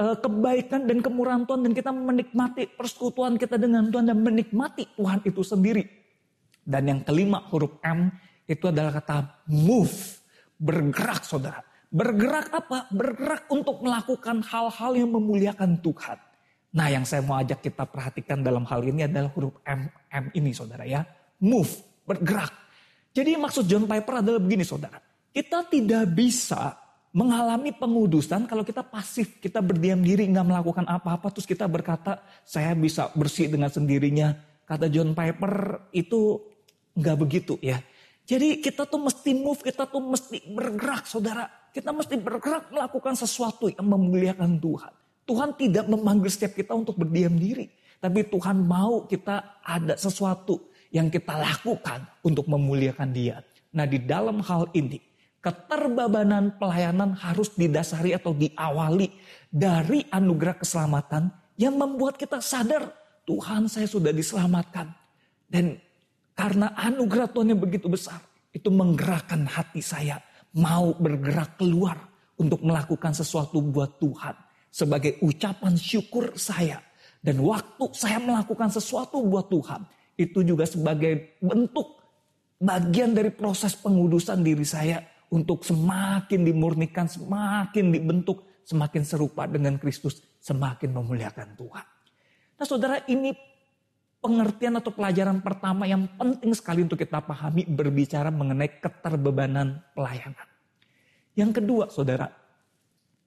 kebaikan 0.00 0.88
dan 0.88 0.98
kemurahan 1.04 1.44
Tuhan 1.44 1.60
dan 1.68 1.72
kita 1.76 1.90
menikmati 1.92 2.72
persekutuan 2.72 3.36
kita 3.36 3.60
dengan 3.60 3.92
Tuhan 3.92 4.08
dan 4.08 4.18
menikmati 4.20 4.88
Tuhan 4.96 5.20
itu 5.28 5.44
sendiri. 5.44 5.84
Dan 6.64 6.88
yang 6.88 7.00
kelima 7.04 7.44
huruf 7.52 7.76
M 7.84 8.08
itu 8.48 8.64
adalah 8.68 8.96
kata 8.96 9.46
move, 9.50 9.92
bergerak 10.56 11.22
saudara. 11.24 11.60
Bergerak 11.90 12.54
apa? 12.54 12.86
Bergerak 12.88 13.50
untuk 13.50 13.82
melakukan 13.82 14.46
hal-hal 14.46 14.92
yang 14.94 15.10
memuliakan 15.10 15.82
Tuhan. 15.82 16.18
Nah 16.70 16.86
yang 16.86 17.02
saya 17.02 17.20
mau 17.26 17.36
ajak 17.42 17.66
kita 17.66 17.82
perhatikan 17.82 18.46
dalam 18.46 18.62
hal 18.64 18.80
ini 18.86 19.04
adalah 19.04 19.28
huruf 19.34 19.58
M, 19.66 19.90
M 19.90 20.24
ini 20.32 20.54
saudara 20.54 20.86
ya. 20.86 21.02
Move, 21.42 21.70
bergerak. 22.06 22.54
Jadi 23.10 23.34
maksud 23.34 23.66
John 23.66 23.90
Piper 23.90 24.22
adalah 24.22 24.38
begini 24.38 24.62
saudara. 24.62 25.02
Kita 25.30 25.66
tidak 25.66 26.08
bisa 26.14 26.79
mengalami 27.10 27.74
pengudusan 27.74 28.46
kalau 28.46 28.62
kita 28.62 28.86
pasif, 28.86 29.42
kita 29.42 29.58
berdiam 29.58 29.98
diri, 29.98 30.26
nggak 30.30 30.46
melakukan 30.46 30.86
apa-apa, 30.86 31.34
terus 31.34 31.46
kita 31.46 31.66
berkata, 31.66 32.22
saya 32.46 32.70
bisa 32.78 33.10
bersih 33.18 33.50
dengan 33.50 33.70
sendirinya. 33.70 34.38
Kata 34.62 34.86
John 34.86 35.18
Piper 35.18 35.86
itu 35.90 36.38
nggak 36.94 37.16
begitu 37.18 37.58
ya. 37.58 37.82
Jadi 38.22 38.62
kita 38.62 38.86
tuh 38.86 39.02
mesti 39.02 39.34
move, 39.34 39.58
kita 39.58 39.90
tuh 39.90 39.98
mesti 39.98 40.38
bergerak 40.54 41.10
saudara. 41.10 41.50
Kita 41.74 41.90
mesti 41.90 42.14
bergerak 42.14 42.70
melakukan 42.70 43.18
sesuatu 43.18 43.66
yang 43.66 43.86
memuliakan 43.90 44.62
Tuhan. 44.62 44.94
Tuhan 45.26 45.50
tidak 45.58 45.90
memanggil 45.90 46.30
setiap 46.30 46.54
kita 46.54 46.78
untuk 46.78 46.94
berdiam 46.94 47.34
diri. 47.34 47.66
Tapi 47.98 48.30
Tuhan 48.30 48.62
mau 48.62 49.10
kita 49.10 49.62
ada 49.66 49.98
sesuatu 49.98 50.70
yang 50.94 51.10
kita 51.10 51.34
lakukan 51.34 52.06
untuk 52.22 52.46
memuliakan 52.46 53.10
dia. 53.10 53.42
Nah 53.74 53.86
di 53.86 53.98
dalam 53.98 54.38
hal 54.42 54.70
ini 54.78 55.09
keterbabanan 55.40 56.60
pelayanan 56.60 57.16
harus 57.16 57.52
didasari 57.56 58.12
atau 58.12 58.36
diawali 58.36 59.08
dari 59.48 60.04
anugerah 60.12 60.60
keselamatan 60.60 61.32
yang 61.56 61.76
membuat 61.76 62.20
kita 62.20 62.44
sadar 62.44 62.92
Tuhan 63.24 63.68
saya 63.68 63.88
sudah 63.88 64.12
diselamatkan. 64.12 64.92
Dan 65.50 65.80
karena 66.36 66.72
anugerah 66.76 67.28
Tuhan 67.32 67.56
yang 67.56 67.60
begitu 67.60 67.90
besar, 67.90 68.20
itu 68.52 68.68
menggerakkan 68.70 69.44
hati 69.48 69.82
saya 69.84 70.20
mau 70.56 70.94
bergerak 70.96 71.58
keluar 71.60 71.96
untuk 72.40 72.64
melakukan 72.64 73.12
sesuatu 73.12 73.60
buat 73.60 74.00
Tuhan. 74.00 74.36
Sebagai 74.70 75.18
ucapan 75.20 75.74
syukur 75.74 76.38
saya. 76.38 76.78
Dan 77.20 77.44
waktu 77.44 77.84
saya 77.92 78.16
melakukan 78.16 78.72
sesuatu 78.72 79.20
buat 79.20 79.52
Tuhan, 79.52 79.84
itu 80.16 80.40
juga 80.40 80.64
sebagai 80.64 81.36
bentuk 81.44 82.00
bagian 82.56 83.12
dari 83.12 83.28
proses 83.28 83.76
pengudusan 83.76 84.40
diri 84.40 84.64
saya 84.64 85.04
untuk 85.30 85.62
semakin 85.62 86.42
dimurnikan, 86.42 87.06
semakin 87.06 87.94
dibentuk, 87.94 88.42
semakin 88.66 89.02
serupa 89.06 89.46
dengan 89.46 89.78
Kristus, 89.78 90.18
semakin 90.42 90.90
memuliakan 90.90 91.54
Tuhan. 91.54 91.86
Nah 92.58 92.66
saudara 92.66 93.00
ini 93.06 93.32
pengertian 94.20 94.76
atau 94.76 94.92
pelajaran 94.92 95.40
pertama 95.40 95.86
yang 95.86 96.10
penting 96.18 96.52
sekali 96.52 96.84
untuk 96.84 96.98
kita 96.98 97.22
pahami 97.22 97.64
berbicara 97.64 98.28
mengenai 98.28 98.82
keterbebanan 98.82 99.80
pelayanan. 99.94 100.48
Yang 101.38 101.62
kedua 101.62 101.84
saudara, 101.88 102.26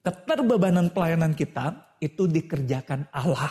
keterbebanan 0.04 0.92
pelayanan 0.92 1.32
kita 1.32 1.96
itu 2.04 2.28
dikerjakan 2.28 3.08
Allah, 3.16 3.50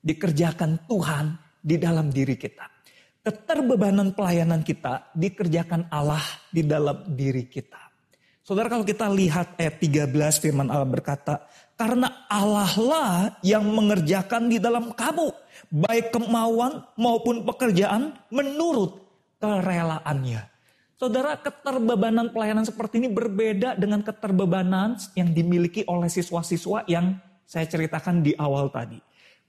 dikerjakan 0.00 0.88
Tuhan 0.88 1.36
di 1.60 1.76
dalam 1.76 2.08
diri 2.08 2.34
kita 2.40 2.71
keterbebanan 3.22 4.12
pelayanan 4.12 4.66
kita 4.66 5.14
dikerjakan 5.14 5.86
Allah 5.88 6.22
di 6.50 6.66
dalam 6.66 7.06
diri 7.14 7.46
kita. 7.46 7.78
Saudara 8.42 8.66
kalau 8.66 8.82
kita 8.82 9.06
lihat 9.06 9.54
ayat 9.54 9.78
13 9.78 10.10
firman 10.42 10.66
Allah 10.66 10.90
berkata, 10.90 11.46
karena 11.78 12.26
Allah 12.26 12.74
lah 12.74 13.14
yang 13.46 13.62
mengerjakan 13.62 14.50
di 14.50 14.58
dalam 14.58 14.90
kamu, 14.90 15.30
baik 15.70 16.10
kemauan 16.10 16.82
maupun 16.98 17.46
pekerjaan 17.46 18.18
menurut 18.34 18.98
kerelaannya. 19.38 20.50
Saudara, 20.98 21.38
keterbebanan 21.38 22.30
pelayanan 22.30 22.62
seperti 22.62 23.02
ini 23.02 23.10
berbeda 23.10 23.74
dengan 23.74 24.06
keterbebanan 24.06 24.98
yang 25.18 25.34
dimiliki 25.34 25.82
oleh 25.90 26.06
siswa-siswa 26.06 26.86
yang 26.86 27.18
saya 27.42 27.66
ceritakan 27.66 28.22
di 28.22 28.34
awal 28.38 28.70
tadi. 28.70 29.02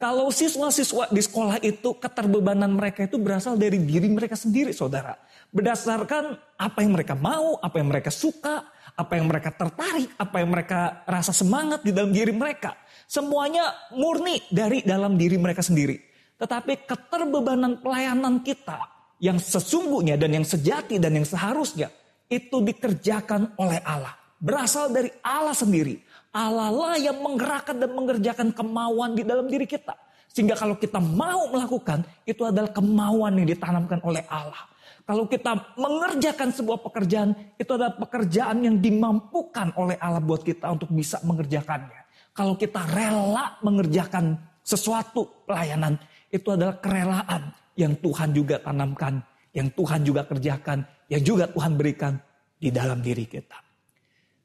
Kalau 0.04 0.28
siswa-siswa 0.36 1.08
di 1.16 1.24
sekolah 1.24 1.64
itu 1.64 1.96
keterbebanan 1.96 2.76
mereka 2.76 3.08
itu 3.08 3.16
berasal 3.16 3.56
dari 3.56 3.80
diri 3.80 4.12
mereka 4.12 4.36
sendiri 4.36 4.76
saudara. 4.76 5.16
Berdasarkan 5.56 6.36
apa 6.60 6.84
yang 6.84 6.92
mereka 6.92 7.16
mau, 7.16 7.56
apa 7.64 7.80
yang 7.80 7.88
mereka 7.88 8.12
suka, 8.12 8.68
apa 9.00 9.16
yang 9.16 9.32
mereka 9.32 9.56
tertarik, 9.56 10.12
apa 10.20 10.44
yang 10.44 10.52
mereka 10.52 11.08
rasa 11.08 11.32
semangat 11.32 11.88
di 11.88 11.96
dalam 11.96 12.12
diri 12.12 12.36
mereka. 12.36 12.76
Semuanya 13.08 13.72
murni 13.96 14.44
dari 14.52 14.84
dalam 14.84 15.16
diri 15.16 15.40
mereka 15.40 15.64
sendiri. 15.64 15.96
Tetapi 16.36 16.84
keterbebanan 16.84 17.80
pelayanan 17.80 18.44
kita 18.44 18.84
yang 19.24 19.40
sesungguhnya 19.40 20.20
dan 20.20 20.36
yang 20.36 20.44
sejati 20.44 21.00
dan 21.00 21.16
yang 21.16 21.24
seharusnya 21.24 21.88
itu 22.28 22.60
dikerjakan 22.60 23.56
oleh 23.56 23.80
Allah. 23.88 24.20
Berasal 24.36 24.92
dari 24.92 25.08
Allah 25.24 25.56
sendiri. 25.56 25.96
Allah 26.34 26.74
lah 26.74 26.98
yang 26.98 27.22
menggerakkan 27.22 27.78
dan 27.78 27.94
mengerjakan 27.94 28.50
kemauan 28.50 29.14
di 29.14 29.22
dalam 29.22 29.46
diri 29.46 29.70
kita. 29.70 29.94
Sehingga 30.34 30.58
kalau 30.58 30.74
kita 30.82 30.98
mau 30.98 31.46
melakukan, 31.54 32.02
itu 32.26 32.42
adalah 32.42 32.74
kemauan 32.74 33.38
yang 33.38 33.46
ditanamkan 33.54 34.02
oleh 34.02 34.26
Allah. 34.26 34.66
Kalau 35.06 35.30
kita 35.30 35.78
mengerjakan 35.78 36.50
sebuah 36.50 36.82
pekerjaan, 36.82 37.38
itu 37.62 37.70
adalah 37.78 37.94
pekerjaan 37.94 38.66
yang 38.66 38.82
dimampukan 38.82 39.70
oleh 39.78 39.94
Allah 40.02 40.18
buat 40.18 40.42
kita 40.42 40.74
untuk 40.74 40.90
bisa 40.90 41.22
mengerjakannya. 41.22 42.02
Kalau 42.34 42.58
kita 42.58 42.82
rela 42.90 43.62
mengerjakan 43.62 44.34
sesuatu 44.66 45.46
pelayanan, 45.46 46.02
itu 46.34 46.50
adalah 46.50 46.82
kerelaan 46.82 47.54
yang 47.78 47.94
Tuhan 48.02 48.34
juga 48.34 48.58
tanamkan, 48.58 49.22
yang 49.54 49.70
Tuhan 49.70 50.02
juga 50.02 50.26
kerjakan, 50.26 50.82
yang 51.14 51.22
juga 51.22 51.46
Tuhan 51.46 51.78
berikan 51.78 52.18
di 52.58 52.74
dalam 52.74 52.98
diri 53.06 53.30
kita. 53.30 53.63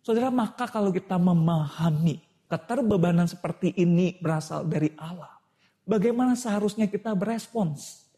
Saudara, 0.02 0.32
maka 0.32 0.64
kalau 0.70 0.88
kita 0.94 1.20
memahami 1.20 2.22
keterbebanan 2.48 3.28
seperti 3.28 3.76
ini 3.76 4.16
berasal 4.18 4.64
dari 4.64 4.88
Allah, 4.96 5.36
bagaimana 5.84 6.32
seharusnya 6.32 6.88
kita 6.88 7.12
berespons? 7.12 8.08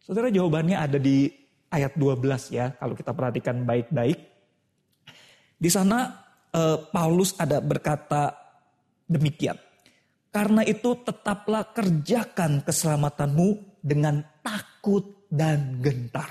Saudara, 0.00 0.32
jawabannya 0.32 0.76
ada 0.76 0.96
di 0.96 1.28
ayat 1.72 1.96
12 1.96 2.54
ya, 2.54 2.72
kalau 2.78 2.94
kita 2.94 3.10
perhatikan 3.10 3.66
baik-baik. 3.66 4.18
Di 5.58 5.70
sana 5.72 6.12
eh, 6.52 6.78
Paulus 6.92 7.34
ada 7.40 7.58
berkata 7.58 8.36
demikian. 9.08 9.58
Karena 10.34 10.66
itu 10.66 10.98
tetaplah 10.98 11.70
kerjakan 11.70 12.66
keselamatanmu 12.66 13.78
dengan 13.78 14.18
takut 14.42 15.30
dan 15.30 15.78
gentar. 15.78 16.26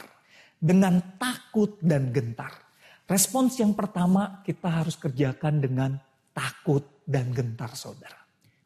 Dengan 0.59 0.99
takut 1.15 1.79
dan 1.79 2.11
gentar. 2.11 2.62
Respons 3.03 3.59
yang 3.59 3.75
pertama 3.75 4.39
kita 4.47 4.71
harus 4.71 4.95
kerjakan 4.95 5.59
dengan 5.59 5.91
takut 6.31 7.03
dan 7.03 7.35
gentar 7.35 7.75
saudara. 7.75 8.19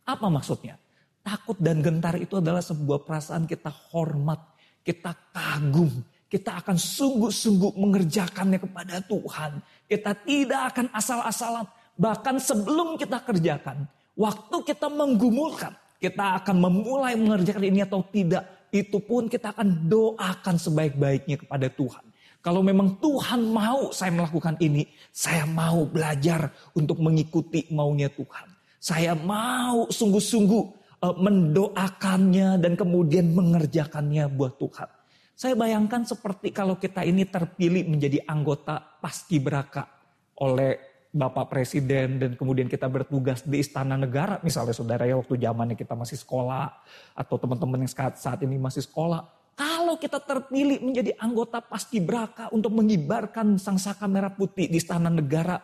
Apa 0.05 0.29
maksudnya? 0.29 0.77
Takut 1.25 1.57
dan 1.59 1.83
gentar 1.83 2.15
itu 2.15 2.39
adalah 2.39 2.63
sebuah 2.63 3.03
perasaan 3.03 3.49
kita 3.49 3.67
hormat, 3.91 4.39
kita 4.85 5.11
kagum, 5.35 5.91
kita 6.31 6.63
akan 6.63 6.77
sungguh-sungguh 6.79 7.75
mengerjakannya 7.75 8.59
kepada 8.59 9.03
Tuhan. 9.03 9.59
Kita 9.87 10.11
tidak 10.23 10.61
akan 10.71 10.87
asal-asalan. 10.95 11.65
Bahkan 11.97 12.35
sebelum 12.39 12.95
kita 12.95 13.25
kerjakan, 13.25 13.89
waktu 14.15 14.57
kita 14.63 14.87
menggumulkan, 14.87 15.75
kita 15.97 16.39
akan 16.43 16.55
memulai 16.61 17.17
mengerjakan 17.17 17.63
ini 17.67 17.83
atau 17.83 18.05
tidak, 18.07 18.69
itu 18.69 18.99
pun 19.01 19.25
kita 19.31 19.55
akan 19.55 19.89
doakan 19.89 20.55
sebaik-baiknya 20.55 21.41
kepada 21.41 21.67
Tuhan. 21.71 22.05
Kalau 22.41 22.61
memang 22.63 23.01
Tuhan 23.01 23.51
mau 23.51 23.91
saya 23.91 24.13
melakukan 24.13 24.55
ini, 24.63 24.87
saya 25.11 25.43
mau 25.43 25.83
belajar 25.83 26.53
untuk 26.77 27.01
mengikuti 27.03 27.67
maunya 27.73 28.07
Tuhan. 28.07 28.47
Saya 28.77 29.17
mau 29.17 29.89
sungguh-sungguh 29.89 30.63
eh, 31.03 31.15
mendoakannya 31.17 32.61
dan 32.61 32.73
kemudian 32.77 33.33
mengerjakannya 33.33 34.29
buat 34.31 34.55
Tuhan. 34.61 34.89
Saya 35.37 35.53
bayangkan 35.53 36.01
seperti 36.01 36.49
kalau 36.49 36.81
kita 36.81 37.05
ini 37.05 37.29
terpilih 37.29 37.85
menjadi 37.85 38.25
anggota 38.25 38.81
paski 38.97 39.37
beraka 39.37 39.85
oleh 40.41 40.97
Bapak 41.13 41.49
Presiden 41.49 42.17
dan 42.17 42.31
kemudian 42.33 42.65
kita 42.65 42.89
bertugas 42.89 43.45
di 43.45 43.61
Istana 43.61 43.97
Negara 43.97 44.41
misalnya 44.41 44.73
saudara 44.73 45.05
ya 45.05 45.17
waktu 45.17 45.39
zamannya 45.39 45.77
kita 45.77 45.93
masih 45.93 46.17
sekolah 46.19 46.73
atau 47.13 47.35
teman-teman 47.37 47.85
yang 47.85 47.91
saat 48.17 48.39
ini 48.41 48.57
masih 48.57 48.81
sekolah. 48.85 49.36
Kalau 49.57 49.97
kita 49.97 50.21
terpilih 50.21 50.85
menjadi 50.85 51.17
anggota 51.17 51.57
paski 51.65 51.97
beraka 51.97 52.53
untuk 52.53 52.77
mengibarkan 52.77 53.57
sang 53.57 53.81
saka 53.81 54.05
merah 54.05 54.29
putih 54.29 54.69
di 54.69 54.77
Istana 54.77 55.09
Negara 55.09 55.57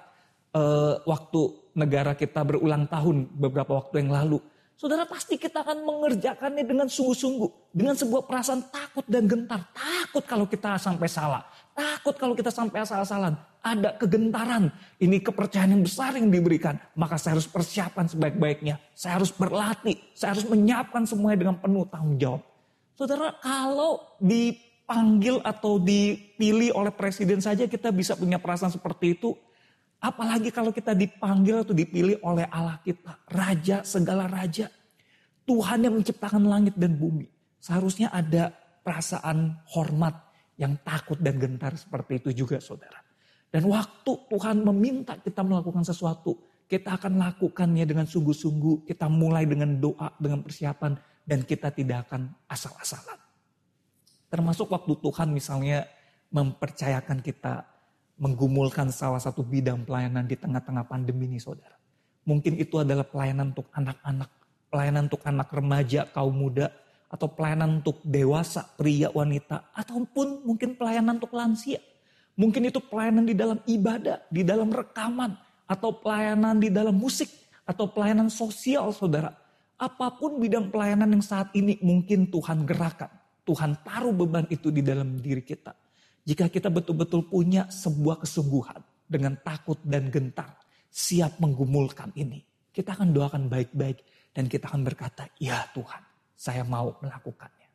eh, 0.49 0.97
waktu 1.05 1.41
negara 1.77 2.17
kita 2.17 2.41
berulang 2.41 2.89
tahun 2.89 3.29
beberapa 3.37 3.77
waktu 3.77 4.01
yang 4.01 4.09
lalu 4.09 4.41
Saudara 4.73 5.07
pasti 5.07 5.39
kita 5.39 5.63
akan 5.63 5.85
mengerjakannya 5.85 6.67
dengan 6.67 6.91
sungguh-sungguh. 6.91 7.71
Dengan 7.71 7.95
sebuah 7.95 8.27
perasaan 8.27 8.67
takut 8.67 9.05
dan 9.07 9.29
gentar. 9.29 9.69
Takut 9.71 10.27
kalau 10.27 10.43
kita 10.43 10.75
sampai 10.75 11.07
salah. 11.07 11.45
Takut 11.71 12.11
kalau 12.19 12.35
kita 12.35 12.51
sampai 12.51 12.83
asal-asalan. 12.83 13.37
Ada 13.63 13.95
kegentaran. 13.95 14.73
Ini 14.99 15.23
kepercayaan 15.23 15.77
yang 15.77 15.83
besar 15.87 16.17
yang 16.19 16.27
diberikan. 16.27 16.75
Maka 16.99 17.15
saya 17.15 17.39
harus 17.39 17.47
persiapan 17.47 18.11
sebaik-baiknya. 18.11 18.75
Saya 18.91 19.23
harus 19.23 19.31
berlatih. 19.31 19.95
Saya 20.11 20.35
harus 20.35 20.43
menyiapkan 20.51 21.07
semuanya 21.07 21.47
dengan 21.47 21.55
penuh 21.63 21.87
tanggung 21.87 22.17
jawab. 22.19 22.41
Saudara 22.93 23.33
kalau 23.41 24.17
dipanggil 24.21 25.41
atau 25.41 25.81
dipilih 25.81 26.73
oleh 26.77 26.93
presiden 26.93 27.41
saja 27.41 27.65
kita 27.65 27.89
bisa 27.89 28.13
punya 28.13 28.37
perasaan 28.37 28.73
seperti 28.73 29.17
itu. 29.17 29.33
Apalagi 30.03 30.51
kalau 30.51 30.75
kita 30.75 30.91
dipanggil 30.91 31.63
atau 31.63 31.71
dipilih 31.71 32.19
oleh 32.21 32.45
Allah 32.51 32.77
kita. 32.83 33.23
Raja 33.31 33.81
segala 33.87 34.27
raja. 34.27 34.67
Tuhan 35.47 35.83
yang 35.87 35.95
menciptakan 35.95 36.43
langit 36.43 36.75
dan 36.75 36.95
bumi. 36.95 37.27
Seharusnya 37.59 38.11
ada 38.11 38.51
perasaan 38.83 39.63
hormat 39.71 40.15
yang 40.59 40.77
takut 40.83 41.17
dan 41.17 41.39
gentar 41.39 41.73
seperti 41.79 42.19
itu 42.19 42.45
juga 42.45 42.59
saudara. 42.59 42.99
Dan 43.47 43.69
waktu 43.69 44.11
Tuhan 44.29 44.65
meminta 44.65 45.17
kita 45.17 45.41
melakukan 45.41 45.85
sesuatu. 45.85 46.35
Kita 46.63 46.97
akan 46.97 47.21
lakukannya 47.21 47.85
dengan 47.85 48.09
sungguh-sungguh. 48.09 48.89
Kita 48.89 49.05
mulai 49.05 49.45
dengan 49.45 49.77
doa, 49.77 50.09
dengan 50.17 50.41
persiapan. 50.41 51.12
Dan 51.23 51.47
kita 51.47 51.71
tidak 51.71 52.07
akan 52.09 52.35
asal-asalan. 52.51 53.19
Termasuk 54.27 54.67
waktu 54.71 54.93
Tuhan 54.99 55.31
misalnya 55.31 55.87
mempercayakan 56.33 57.21
kita 57.23 57.63
menggumulkan 58.17 58.89
salah 58.93 59.21
satu 59.21 59.41
bidang 59.41 59.85
pelayanan 59.85 60.25
di 60.25 60.37
tengah-tengah 60.37 60.85
pandemi 60.85 61.29
ini 61.29 61.39
saudara. 61.41 61.77
Mungkin 62.23 62.55
itu 62.55 62.79
adalah 62.79 63.03
pelayanan 63.03 63.51
untuk 63.51 63.67
anak-anak, 63.75 64.29
pelayanan 64.71 65.11
untuk 65.11 65.23
anak 65.27 65.49
remaja, 65.51 66.07
kaum 66.09 66.33
muda, 66.33 66.71
atau 67.13 67.29
pelayanan 67.29 67.83
untuk 67.83 68.01
dewasa, 68.01 68.65
pria, 68.73 69.11
wanita, 69.11 69.69
ataupun 69.75 70.47
mungkin 70.47 70.73
pelayanan 70.73 71.21
untuk 71.21 71.35
lansia. 71.35 71.77
Mungkin 72.33 72.73
itu 72.73 72.81
pelayanan 72.81 73.29
di 73.29 73.35
dalam 73.37 73.61
ibadah, 73.69 74.25
di 74.33 74.41
dalam 74.41 74.73
rekaman, 74.73 75.37
atau 75.69 75.93
pelayanan 75.93 76.57
di 76.57 76.73
dalam 76.73 76.97
musik, 76.97 77.29
atau 77.69 77.85
pelayanan 77.85 78.33
sosial 78.33 78.89
saudara. 78.89 79.42
Apa 79.77 80.15
pun 80.15 80.37
bidang 80.37 80.69
pelayanan 80.69 81.09
yang 81.17 81.25
saat 81.25 81.49
ini 81.57 81.79
mungkin 81.81 82.29
Tuhan 82.29 82.63
gerakan. 82.63 83.09
Tuhan 83.43 83.83
taruh 83.83 84.15
beban 84.15 84.47
itu 84.47 84.71
di 84.71 84.79
dalam 84.79 85.19
diri 85.19 85.43
kita. 85.43 85.75
Jika 86.23 86.47
kita 86.47 86.71
betul-betul 86.71 87.27
punya 87.27 87.67
sebuah 87.67 88.23
kesungguhan 88.23 88.79
dengan 89.03 89.35
takut 89.43 89.75
dan 89.83 90.07
gentar, 90.07 90.55
siap 90.87 91.35
menggumulkan 91.43 92.15
ini, 92.15 92.39
kita 92.71 92.95
akan 92.95 93.11
doakan 93.11 93.51
baik-baik 93.51 94.31
dan 94.31 94.47
kita 94.47 94.71
akan 94.71 94.87
berkata, 94.87 95.27
"Ya 95.35 95.67
Tuhan, 95.75 95.99
saya 96.31 96.63
mau 96.63 96.95
melakukannya." 97.03 97.67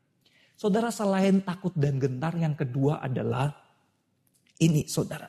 Saudara, 0.57 0.89
selain 0.89 1.45
takut 1.45 1.77
dan 1.77 2.01
gentar, 2.01 2.33
yang 2.35 2.57
kedua 2.57 3.05
adalah 3.05 3.53
ini, 4.59 4.89
saudara. 4.89 5.29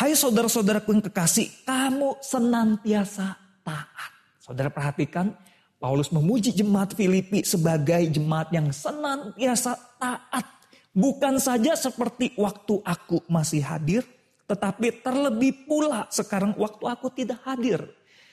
Hai 0.00 0.16
saudara-saudaraku 0.16 0.96
yang 0.96 1.04
kekasih, 1.06 1.68
kamu 1.68 2.18
senantiasa 2.24 3.36
taat. 3.60 4.19
Saudara 4.50 4.66
perhatikan, 4.66 5.30
Paulus 5.78 6.10
memuji 6.10 6.50
jemaat 6.50 6.98
Filipi 6.98 7.46
sebagai 7.46 8.02
jemaat 8.10 8.50
yang 8.50 8.74
senantiasa 8.74 9.78
taat 10.02 10.60
Bukan 10.90 11.38
saja 11.38 11.78
seperti 11.78 12.34
waktu 12.34 12.82
aku 12.82 13.22
masih 13.30 13.62
hadir, 13.62 14.02
tetapi 14.50 15.06
terlebih 15.06 15.62
pula 15.70 16.10
sekarang 16.10 16.50
waktu 16.58 16.84
aku 16.90 17.14
tidak 17.14 17.38
hadir. 17.46 17.78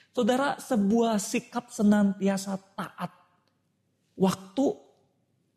Saudara, 0.10 0.58
sebuah 0.58 1.22
sikap 1.22 1.70
senantiasa 1.70 2.58
taat. 2.74 3.14
Waktu, 4.18 4.66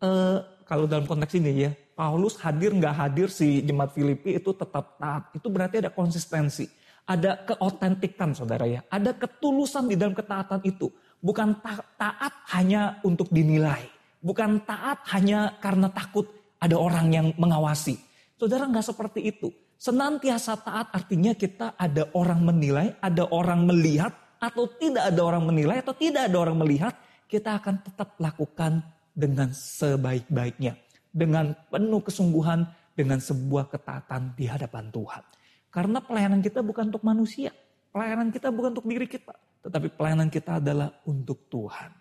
eh, 0.05 0.39
kalau 0.69 0.85
dalam 0.85 1.09
konteks 1.09 1.41
ini 1.41 1.65
ya, 1.65 1.73
Paulus 1.97 2.37
hadir 2.45 2.77
nggak 2.77 2.93
hadir 2.93 3.33
si 3.33 3.65
jemaat 3.65 3.97
Filipi 3.97 4.37
itu 4.37 4.53
tetap 4.53 5.01
taat. 5.01 5.33
Itu 5.33 5.49
berarti 5.49 5.81
ada 5.81 5.89
konsistensi. 5.89 6.69
Ada 7.07 7.45
keotentikan 7.47 8.33
saudara 8.33 8.65
ya. 8.69 8.81
Ada 8.89 9.17
ketulusan 9.17 9.91
di 9.91 9.97
dalam 9.99 10.15
ketaatan 10.15 10.65
itu. 10.65 10.91
Bukan 11.21 11.61
taat 11.97 12.35
hanya 12.57 12.99
untuk 13.05 13.29
dinilai. 13.29 13.87
Bukan 14.21 14.65
taat 14.65 15.05
hanya 15.17 15.57
karena 15.61 15.89
takut 15.93 16.29
ada 16.61 16.77
orang 16.77 17.09
yang 17.11 17.27
mengawasi. 17.41 17.97
Saudara 18.37 18.69
nggak 18.69 18.87
seperti 18.87 19.21
itu. 19.33 19.49
Senantiasa 19.81 20.61
taat 20.61 20.93
artinya 20.93 21.33
kita 21.33 21.73
ada 21.77 22.13
orang 22.13 22.45
menilai, 22.45 23.01
ada 23.01 23.25
orang 23.33 23.65
melihat, 23.65 24.13
atau 24.37 24.69
tidak 24.69 25.09
ada 25.09 25.21
orang 25.25 25.45
menilai, 25.49 25.81
atau 25.81 25.97
tidak 25.97 26.29
ada 26.29 26.37
orang 26.37 26.57
melihat, 26.61 26.93
kita 27.25 27.57
akan 27.57 27.81
tetap 27.81 28.17
lakukan 28.21 28.85
dengan 29.17 29.53
sebaik-baiknya. 29.53 30.77
Dengan 31.09 31.57
penuh 31.73 32.05
kesungguhan, 32.05 32.69
dengan 32.93 33.25
sebuah 33.25 33.73
ketaatan 33.73 34.37
di 34.37 34.45
hadapan 34.45 34.93
Tuhan. 34.93 35.23
Karena 35.71 36.03
pelayanan 36.03 36.43
kita 36.43 36.61
bukan 36.61 36.91
untuk 36.91 37.07
manusia. 37.07 37.55
Pelayanan 37.95 38.35
kita 38.35 38.51
bukan 38.51 38.75
untuk 38.75 38.87
diri 38.87 39.07
kita. 39.07 39.35
Tetapi 39.67 39.95
pelayanan 39.95 40.31
kita 40.31 40.59
adalah 40.59 40.91
untuk 41.07 41.47
Tuhan 41.47 42.01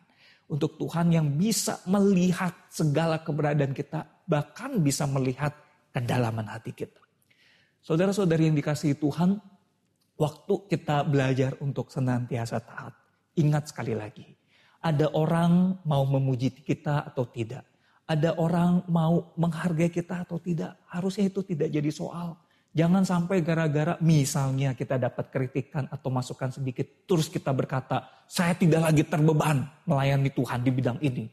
untuk 0.49 0.81
Tuhan 0.81 1.13
yang 1.13 1.29
bisa 1.37 1.77
melihat 1.85 2.51
segala 2.73 3.21
keberadaan 3.21 3.71
kita, 3.71 4.25
bahkan 4.25 4.81
bisa 4.81 5.05
melihat 5.05 5.53
kedalaman 5.93 6.49
hati 6.49 6.73
kita. 6.73 6.99
Saudara-saudari 7.85 8.49
yang 8.49 8.57
dikasihi 8.57 8.97
Tuhan, 8.97 9.37
waktu 10.17 10.53
kita 10.67 11.05
belajar 11.05 11.53
untuk 11.61 11.93
senantiasa 11.93 12.57
taat, 12.65 12.97
ingat 13.37 13.69
sekali 13.69 13.93
lagi, 13.93 14.25
ada 14.81 15.13
orang 15.13 15.79
mau 15.85 16.03
memuji 16.03 16.49
kita 16.65 17.05
atau 17.05 17.29
tidak. 17.29 17.63
Ada 18.09 18.41
orang 18.41 18.89
mau 18.89 19.37
menghargai 19.37 19.93
kita 19.93 20.25
atau 20.25 20.41
tidak. 20.41 20.81
Harusnya 20.89 21.29
itu 21.29 21.45
tidak 21.45 21.69
jadi 21.69 21.93
soal. 21.93 22.41
Jangan 22.69 23.01
sampai 23.01 23.41
gara-gara 23.41 23.97
misalnya 23.97 24.77
kita 24.77 25.01
dapat 25.01 25.33
kritikan 25.33 25.89
atau 25.89 26.13
masukan 26.13 26.53
sedikit. 26.53 26.85
Terus 27.09 27.25
kita 27.25 27.49
berkata, 27.49 28.05
saya 28.29 28.53
tidak 28.53 28.93
lagi 28.93 29.01
terbeban 29.09 29.65
melayani 29.89 30.29
Tuhan 30.29 30.61
di 30.61 30.69
bidang 30.69 31.01
ini. 31.01 31.25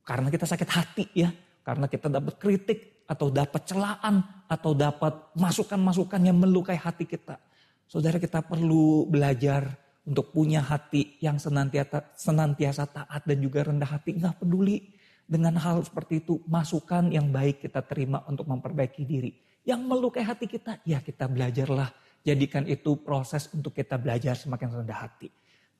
Karena 0.00 0.32
kita 0.32 0.48
sakit 0.48 0.68
hati 0.72 1.04
ya. 1.12 1.28
Karena 1.64 1.88
kita 1.88 2.08
dapat 2.08 2.40
kritik 2.40 3.04
atau 3.04 3.28
dapat 3.28 3.68
celaan 3.68 4.24
atau 4.48 4.72
dapat 4.72 5.32
masukan-masukan 5.36 6.20
yang 6.24 6.36
melukai 6.40 6.76
hati 6.76 7.04
kita. 7.04 7.36
Saudara 7.84 8.16
kita 8.16 8.40
perlu 8.40 9.04
belajar 9.04 9.68
untuk 10.04 10.32
punya 10.32 10.64
hati 10.64 11.16
yang 11.20 11.36
senantiasa, 11.36 12.16
senantiasa 12.16 12.84
taat 12.88 13.22
dan 13.24 13.38
juga 13.40 13.68
rendah 13.68 13.88
hati. 13.88 14.16
Nggak 14.16 14.40
peduli 14.40 14.92
dengan 15.24 15.56
hal 15.58 15.84
seperti 15.84 16.24
itu. 16.24 16.40
Masukan 16.46 17.10
yang 17.10 17.32
baik 17.32 17.64
kita 17.64 17.80
terima 17.84 18.22
untuk 18.28 18.48
memperbaiki 18.48 19.02
diri 19.04 19.32
yang 19.64 19.80
melukai 19.80 20.22
hati 20.22 20.44
kita, 20.44 20.84
ya 20.84 21.00
kita 21.00 21.24
belajarlah. 21.26 21.88
Jadikan 22.24 22.64
itu 22.68 23.00
proses 23.00 23.48
untuk 23.52 23.76
kita 23.76 24.00
belajar 24.00 24.36
semakin 24.36 24.80
rendah 24.80 24.96
hati. 24.96 25.28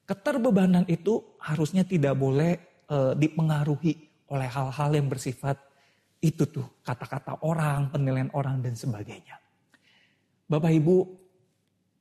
Keterbebanan 0.04 0.84
itu 0.92 1.40
harusnya 1.40 1.88
tidak 1.88 2.16
boleh 2.20 2.84
e, 2.84 2.96
dipengaruhi 3.16 4.28
oleh 4.28 4.48
hal-hal 4.48 4.90
yang 4.92 5.08
bersifat 5.08 5.56
itu 6.20 6.44
tuh 6.48 6.80
kata-kata 6.84 7.40
orang, 7.44 7.88
penilaian 7.92 8.28
orang 8.36 8.60
dan 8.60 8.76
sebagainya. 8.76 9.40
Bapak 10.44 10.72
Ibu, 10.72 10.96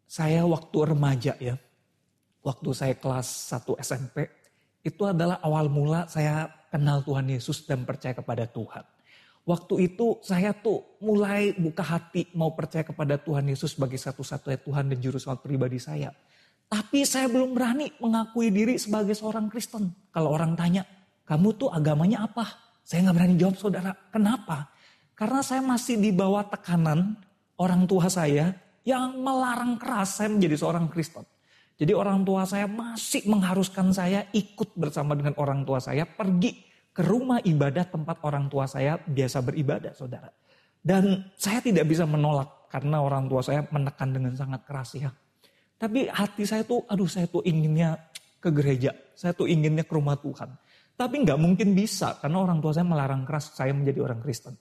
saya 0.07 0.43
waktu 0.43 0.77
remaja 0.91 1.35
ya, 1.39 1.55
waktu 2.43 2.69
saya 2.75 2.95
kelas 2.99 3.27
1 3.55 3.79
SMP, 3.79 4.27
itu 4.83 5.03
adalah 5.07 5.39
awal 5.39 5.71
mula 5.71 6.05
saya 6.11 6.51
kenal 6.67 6.99
Tuhan 7.07 7.31
Yesus 7.31 7.63
dan 7.63 7.87
percaya 7.87 8.11
kepada 8.11 8.43
Tuhan. 8.45 8.83
Waktu 9.43 9.91
itu 9.91 10.23
saya 10.23 10.55
tuh 10.55 10.99
mulai 11.03 11.51
buka 11.55 11.83
hati 11.83 12.31
mau 12.35 12.55
percaya 12.55 12.83
kepada 12.87 13.19
Tuhan 13.19 13.43
Yesus 13.47 13.75
sebagai 13.75 13.99
satu-satunya 13.99 14.59
Tuhan 14.63 14.91
dan 14.91 14.97
Juru 15.03 15.19
Selamat 15.19 15.43
pribadi 15.43 15.79
saya. 15.79 16.11
Tapi 16.67 17.03
saya 17.03 17.27
belum 17.27 17.51
berani 17.51 17.91
mengakui 17.99 18.51
diri 18.51 18.79
sebagai 18.79 19.11
seorang 19.15 19.51
Kristen. 19.51 19.91
Kalau 20.15 20.31
orang 20.31 20.55
tanya, 20.55 20.87
kamu 21.27 21.59
tuh 21.59 21.69
agamanya 21.71 22.23
apa? 22.23 22.47
Saya 22.87 23.07
nggak 23.07 23.15
berani 23.19 23.35
jawab 23.35 23.55
saudara. 23.59 23.91
Kenapa? 24.11 24.71
Karena 25.13 25.43
saya 25.43 25.59
masih 25.59 25.99
di 25.99 26.11
bawah 26.15 26.47
tekanan 26.47 27.19
orang 27.59 27.83
tua 27.83 28.07
saya 28.07 28.55
yang 28.87 29.19
melarang 29.19 29.79
keras 29.79 30.19
saya 30.19 30.31
menjadi 30.31 30.55
seorang 30.59 30.87
Kristen. 30.87 31.23
Jadi 31.83 31.91
orang 31.91 32.23
tua 32.23 32.47
saya 32.47 32.63
masih 32.63 33.27
mengharuskan 33.27 33.91
saya 33.91 34.23
ikut 34.31 34.71
bersama 34.79 35.19
dengan 35.19 35.35
orang 35.35 35.67
tua 35.67 35.83
saya 35.83 36.07
pergi 36.07 36.63
ke 36.95 37.03
rumah 37.03 37.43
ibadah 37.43 37.91
tempat 37.91 38.23
orang 38.23 38.47
tua 38.47 38.63
saya 38.71 38.95
biasa 38.95 39.43
beribadah, 39.43 39.91
saudara. 39.91 40.31
Dan 40.79 41.27
saya 41.35 41.59
tidak 41.59 41.83
bisa 41.91 42.07
menolak 42.07 42.71
karena 42.71 43.03
orang 43.03 43.27
tua 43.27 43.43
saya 43.43 43.67
menekan 43.67 44.15
dengan 44.15 44.31
sangat 44.31 44.63
keras 44.63 44.95
ya. 44.95 45.11
Tapi 45.75 46.07
hati 46.07 46.47
saya 46.47 46.63
tuh, 46.63 46.87
aduh 46.87 47.11
saya 47.11 47.27
tuh 47.27 47.43
inginnya 47.43 47.99
ke 48.39 48.47
gereja, 48.55 48.95
saya 49.11 49.35
tuh 49.35 49.51
inginnya 49.51 49.83
ke 49.83 49.91
rumah 49.91 50.15
Tuhan. 50.15 50.55
Tapi 50.95 51.15
nggak 51.27 51.35
mungkin 51.35 51.75
bisa 51.75 52.15
karena 52.15 52.47
orang 52.47 52.63
tua 52.63 52.71
saya 52.71 52.87
melarang 52.87 53.27
keras 53.27 53.59
saya 53.59 53.75
menjadi 53.75 54.07
orang 54.07 54.23
Kristen. 54.23 54.55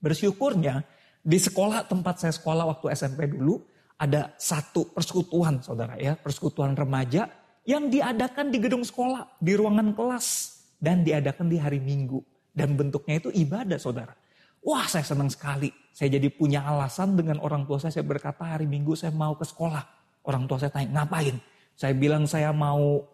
Bersyukurnya 0.00 0.88
di 1.20 1.36
sekolah 1.36 1.84
tempat 1.84 2.24
saya 2.24 2.32
sekolah 2.32 2.64
waktu 2.64 2.96
SMP 2.96 3.28
dulu 3.28 3.60
ada 4.00 4.32
satu 4.40 4.88
persekutuan 4.96 5.60
saudara 5.60 6.00
ya, 6.00 6.16
persekutuan 6.16 6.72
remaja 6.72 7.28
yang 7.68 7.92
diadakan 7.92 8.48
di 8.48 8.56
gedung 8.56 8.80
sekolah, 8.80 9.36
di 9.36 9.52
ruangan 9.52 9.92
kelas 9.92 10.56
dan 10.80 11.04
diadakan 11.04 11.52
di 11.52 11.60
hari 11.60 11.78
Minggu. 11.84 12.24
Dan 12.50 12.74
bentuknya 12.74 13.20
itu 13.20 13.28
ibadah 13.30 13.76
saudara. 13.76 14.16
Wah 14.64 14.88
saya 14.88 15.04
senang 15.04 15.28
sekali. 15.28 15.68
Saya 15.92 16.16
jadi 16.16 16.32
punya 16.32 16.64
alasan 16.64 17.14
dengan 17.14 17.38
orang 17.44 17.68
tua 17.68 17.76
saya. 17.76 17.92
Saya 18.00 18.08
berkata 18.08 18.42
hari 18.42 18.64
Minggu 18.64 18.96
saya 18.96 19.12
mau 19.12 19.36
ke 19.36 19.44
sekolah. 19.44 19.84
Orang 20.24 20.48
tua 20.48 20.56
saya 20.56 20.72
tanya 20.72 21.04
ngapain? 21.04 21.36
Saya 21.76 21.92
bilang 21.96 22.24
saya 22.24 22.52
mau 22.52 23.04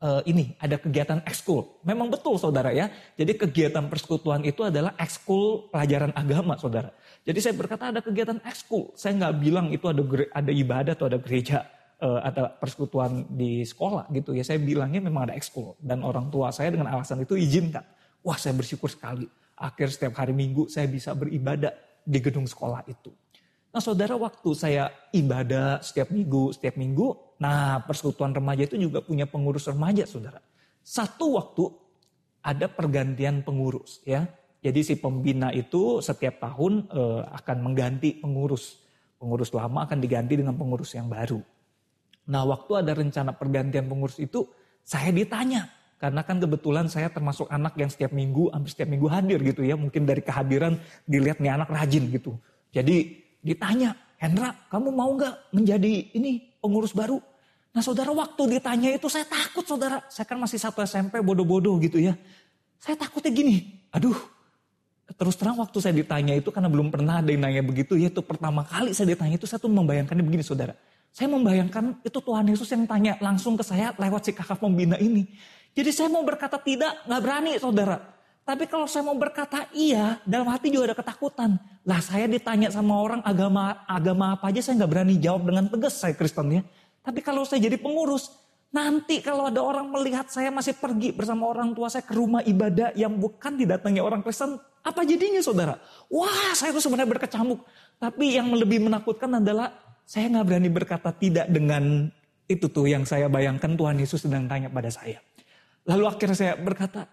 uh, 0.00 0.22
ini 0.24 0.56
ada 0.60 0.76
kegiatan 0.76 1.20
ekskul. 1.24 1.80
Memang 1.84 2.12
betul 2.12 2.36
saudara 2.36 2.72
ya. 2.72 2.92
Jadi 3.16 3.36
kegiatan 3.36 3.84
persekutuan 3.88 4.44
itu 4.44 4.64
adalah 4.64 4.92
ekskul 5.00 5.72
pelajaran 5.72 6.12
agama 6.16 6.56
saudara. 6.60 6.92
Jadi 7.24 7.38
saya 7.40 7.54
berkata 7.56 7.88
ada 7.88 8.04
kegiatan 8.04 8.36
ekskul. 8.44 8.92
Saya 8.92 9.16
nggak 9.16 9.34
bilang 9.40 9.66
itu 9.72 9.88
ada 9.88 10.04
ada 10.36 10.52
ibadah 10.52 10.92
atau 10.92 11.08
ada 11.08 11.16
gereja 11.16 11.64
uh, 12.04 12.20
ada 12.20 12.52
persekutuan 12.52 13.24
di 13.32 13.64
sekolah 13.64 14.12
gitu 14.12 14.36
ya. 14.36 14.44
Saya 14.44 14.60
bilangnya 14.60 15.00
memang 15.00 15.32
ada 15.32 15.34
ekskul 15.34 15.80
dan 15.80 16.04
orang 16.04 16.28
tua 16.28 16.52
saya 16.52 16.68
dengan 16.76 16.92
alasan 16.92 17.24
itu 17.24 17.32
izinkan. 17.32 17.82
Wah 18.20 18.36
saya 18.36 18.52
bersyukur 18.52 18.92
sekali. 18.92 19.24
Akhir 19.56 19.88
setiap 19.88 20.20
hari 20.20 20.36
minggu 20.36 20.68
saya 20.68 20.84
bisa 20.84 21.16
beribadah 21.16 21.72
di 22.04 22.20
gedung 22.20 22.44
sekolah 22.44 22.84
itu. 22.84 23.08
Nah 23.72 23.80
saudara 23.80 24.14
waktu 24.14 24.50
saya 24.52 24.92
ibadah 25.10 25.80
setiap 25.80 26.12
minggu, 26.12 26.54
setiap 26.54 26.76
minggu, 26.78 27.40
nah 27.40 27.82
persekutuan 27.82 28.30
remaja 28.30 28.68
itu 28.68 28.78
juga 28.78 29.00
punya 29.02 29.26
pengurus 29.26 29.66
remaja 29.66 30.04
saudara. 30.06 30.38
Satu 30.84 31.40
waktu 31.40 31.64
ada 32.44 32.68
pergantian 32.68 33.40
pengurus 33.40 34.04
ya. 34.04 34.28
Jadi 34.64 34.80
si 34.80 34.94
pembina 34.96 35.52
itu 35.52 36.00
setiap 36.00 36.40
tahun 36.40 36.88
uh, 36.88 37.28
akan 37.36 37.56
mengganti 37.60 38.16
pengurus. 38.16 38.80
Pengurus 39.20 39.52
lama 39.52 39.84
akan 39.84 40.00
diganti 40.00 40.40
dengan 40.40 40.56
pengurus 40.56 40.96
yang 40.96 41.04
baru. 41.12 41.36
Nah 42.32 42.48
waktu 42.48 42.80
ada 42.80 42.96
rencana 42.96 43.36
pergantian 43.36 43.84
pengurus 43.84 44.16
itu 44.16 44.48
saya 44.80 45.12
ditanya. 45.12 45.68
Karena 46.00 46.24
kan 46.24 46.40
kebetulan 46.40 46.88
saya 46.88 47.12
termasuk 47.12 47.44
anak 47.52 47.76
yang 47.76 47.92
setiap 47.92 48.16
minggu, 48.16 48.48
hampir 48.56 48.72
setiap 48.72 48.88
minggu 48.88 49.04
hadir 49.12 49.36
gitu 49.44 49.68
ya. 49.68 49.76
Mungkin 49.76 50.08
dari 50.08 50.24
kehadiran 50.24 50.80
dilihat 51.04 51.44
nih 51.44 51.52
anak 51.60 51.68
rajin 51.68 52.08
gitu. 52.08 52.32
Jadi 52.72 53.20
ditanya, 53.44 53.92
Hendra 54.16 54.56
kamu 54.72 54.88
mau 54.96 55.12
nggak 55.12 55.52
menjadi 55.52 56.08
ini 56.16 56.40
pengurus 56.64 56.96
baru? 56.96 57.20
Nah 57.76 57.84
saudara 57.84 58.16
waktu 58.16 58.56
ditanya 58.56 58.96
itu 58.96 59.12
saya 59.12 59.28
takut 59.28 59.68
saudara. 59.68 60.00
Saya 60.08 60.24
kan 60.24 60.40
masih 60.40 60.56
satu 60.56 60.80
SMP 60.80 61.20
bodoh-bodoh 61.20 61.76
gitu 61.84 62.00
ya. 62.00 62.16
Saya 62.80 62.96
takutnya 62.96 63.32
gini, 63.32 63.84
aduh 63.92 64.33
terus 65.04 65.36
terang 65.36 65.60
waktu 65.60 65.76
saya 65.84 65.92
ditanya 65.92 66.32
itu 66.32 66.48
karena 66.48 66.72
belum 66.72 66.88
pernah 66.88 67.20
ada 67.20 67.28
yang 67.28 67.44
nanya 67.44 67.60
begitu 67.60 68.00
ya 68.00 68.08
itu 68.08 68.24
pertama 68.24 68.64
kali 68.64 68.96
saya 68.96 69.12
ditanya 69.12 69.36
itu 69.36 69.44
saya 69.44 69.60
tuh 69.60 69.68
membayangkannya 69.68 70.24
begini 70.24 70.40
saudara 70.40 70.72
saya 71.14 71.30
membayangkan 71.30 72.02
itu 72.02 72.18
Tuhan 72.18 72.42
Yesus 72.50 72.66
yang 72.74 72.90
tanya 72.90 73.14
langsung 73.22 73.54
ke 73.54 73.62
saya 73.62 73.94
lewat 73.94 74.26
si 74.26 74.34
kakak 74.34 74.58
pembina 74.58 74.98
ini. 74.98 75.30
Jadi 75.70 75.94
saya 75.94 76.10
mau 76.10 76.26
berkata 76.26 76.58
tidak, 76.58 77.06
nggak 77.06 77.22
berani 77.22 77.54
saudara. 77.54 78.02
Tapi 78.42 78.66
kalau 78.66 78.90
saya 78.90 79.06
mau 79.06 79.14
berkata 79.14 79.70
iya, 79.70 80.18
dalam 80.26 80.50
hati 80.50 80.74
juga 80.74 80.90
ada 80.90 80.98
ketakutan. 80.98 81.54
Lah 81.86 82.02
saya 82.02 82.26
ditanya 82.26 82.74
sama 82.74 82.98
orang 82.98 83.22
agama 83.22 83.86
agama 83.86 84.34
apa 84.34 84.50
aja 84.50 84.58
saya 84.58 84.82
nggak 84.82 84.90
berani 84.90 85.14
jawab 85.22 85.46
dengan 85.46 85.70
tegas 85.70 85.94
saya 86.02 86.18
Kristen 86.18 86.50
ya. 86.50 86.62
Tapi 87.06 87.22
kalau 87.22 87.46
saya 87.46 87.62
jadi 87.62 87.78
pengurus, 87.78 88.34
nanti 88.74 89.22
kalau 89.22 89.46
ada 89.46 89.62
orang 89.62 89.86
melihat 89.94 90.26
saya 90.26 90.50
masih 90.50 90.74
pergi 90.74 91.14
bersama 91.14 91.46
orang 91.46 91.70
tua 91.78 91.86
saya 91.86 92.02
ke 92.02 92.10
rumah 92.10 92.42
ibadah 92.42 92.90
yang 92.98 93.14
bukan 93.14 93.54
didatangi 93.54 94.02
orang 94.02 94.20
Kristen, 94.26 94.58
apa 94.82 95.06
jadinya 95.06 95.38
saudara? 95.38 95.78
Wah 96.10 96.50
saya 96.58 96.74
tuh 96.74 96.82
sebenarnya 96.82 97.14
berkecamuk. 97.14 97.62
Tapi 98.02 98.34
yang 98.34 98.50
lebih 98.50 98.82
menakutkan 98.82 99.38
adalah 99.38 99.70
saya 100.02 100.26
nggak 100.28 100.46
berani 100.50 100.68
berkata 100.68 101.14
tidak 101.14 101.46
dengan 101.46 102.10
itu 102.50 102.66
tuh 102.68 102.90
yang 102.90 103.08
saya 103.08 103.30
bayangkan 103.30 103.72
Tuhan 103.72 103.96
Yesus 103.96 104.26
sedang 104.26 104.50
tanya 104.50 104.68
pada 104.68 104.90
saya. 104.90 105.22
Lalu 105.88 106.04
akhirnya 106.10 106.36
saya 106.36 106.52
berkata, 106.58 107.08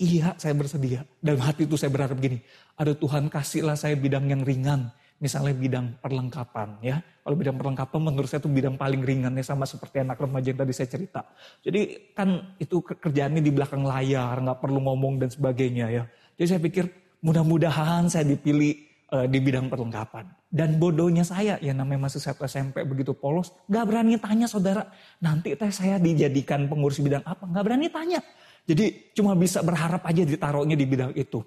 iya 0.00 0.32
saya 0.36 0.56
bersedia. 0.56 1.04
Dalam 1.20 1.42
hati 1.44 1.68
itu 1.68 1.76
saya 1.76 1.92
berharap 1.92 2.16
gini, 2.16 2.40
ada 2.78 2.92
Tuhan 2.96 3.28
kasihlah 3.28 3.76
saya 3.76 3.98
bidang 3.98 4.28
yang 4.30 4.40
ringan. 4.46 4.92
Misalnya 5.20 5.52
bidang 5.52 5.86
perlengkapan 6.00 6.80
ya. 6.80 6.96
Kalau 7.20 7.36
bidang 7.36 7.60
perlengkapan 7.60 8.00
menurut 8.00 8.26
saya 8.26 8.40
itu 8.40 8.48
bidang 8.48 8.80
paling 8.80 9.04
ringannya 9.04 9.44
sama 9.44 9.68
seperti 9.68 10.00
anak 10.00 10.16
remaja 10.16 10.50
yang 10.50 10.60
tadi 10.64 10.72
saya 10.72 10.88
cerita. 10.88 11.20
Jadi 11.60 12.10
kan 12.16 12.56
itu 12.56 12.80
kerjaannya 12.80 13.44
di 13.44 13.52
belakang 13.52 13.84
layar, 13.84 14.40
nggak 14.40 14.58
perlu 14.64 14.80
ngomong 14.80 15.20
dan 15.20 15.28
sebagainya 15.28 15.86
ya. 15.92 16.04
Jadi 16.40 16.46
saya 16.56 16.60
pikir 16.64 16.84
mudah-mudahan 17.20 18.08
saya 18.08 18.24
dipilih 18.24 18.72
uh, 19.12 19.26
di 19.28 19.38
bidang 19.38 19.68
perlengkapan. 19.68 20.24
Dan 20.50 20.82
bodohnya 20.82 21.22
saya, 21.22 21.62
ya 21.62 21.70
namanya 21.70 22.10
masih 22.10 22.18
satu 22.18 22.42
SMP 22.42 22.82
begitu 22.82 23.14
polos, 23.14 23.54
gak 23.70 23.86
berani 23.86 24.18
tanya 24.18 24.50
saudara, 24.50 24.82
nanti 25.22 25.54
teh 25.54 25.70
saya 25.70 25.94
dijadikan 26.02 26.66
pengurus 26.66 26.98
bidang 26.98 27.22
apa, 27.22 27.46
gak 27.46 27.62
berani 27.62 27.86
tanya. 27.86 28.18
Jadi 28.66 29.14
cuma 29.14 29.38
bisa 29.38 29.62
berharap 29.62 30.02
aja 30.02 30.26
ditaruhnya 30.26 30.74
di 30.74 30.86
bidang 30.90 31.14
itu. 31.14 31.38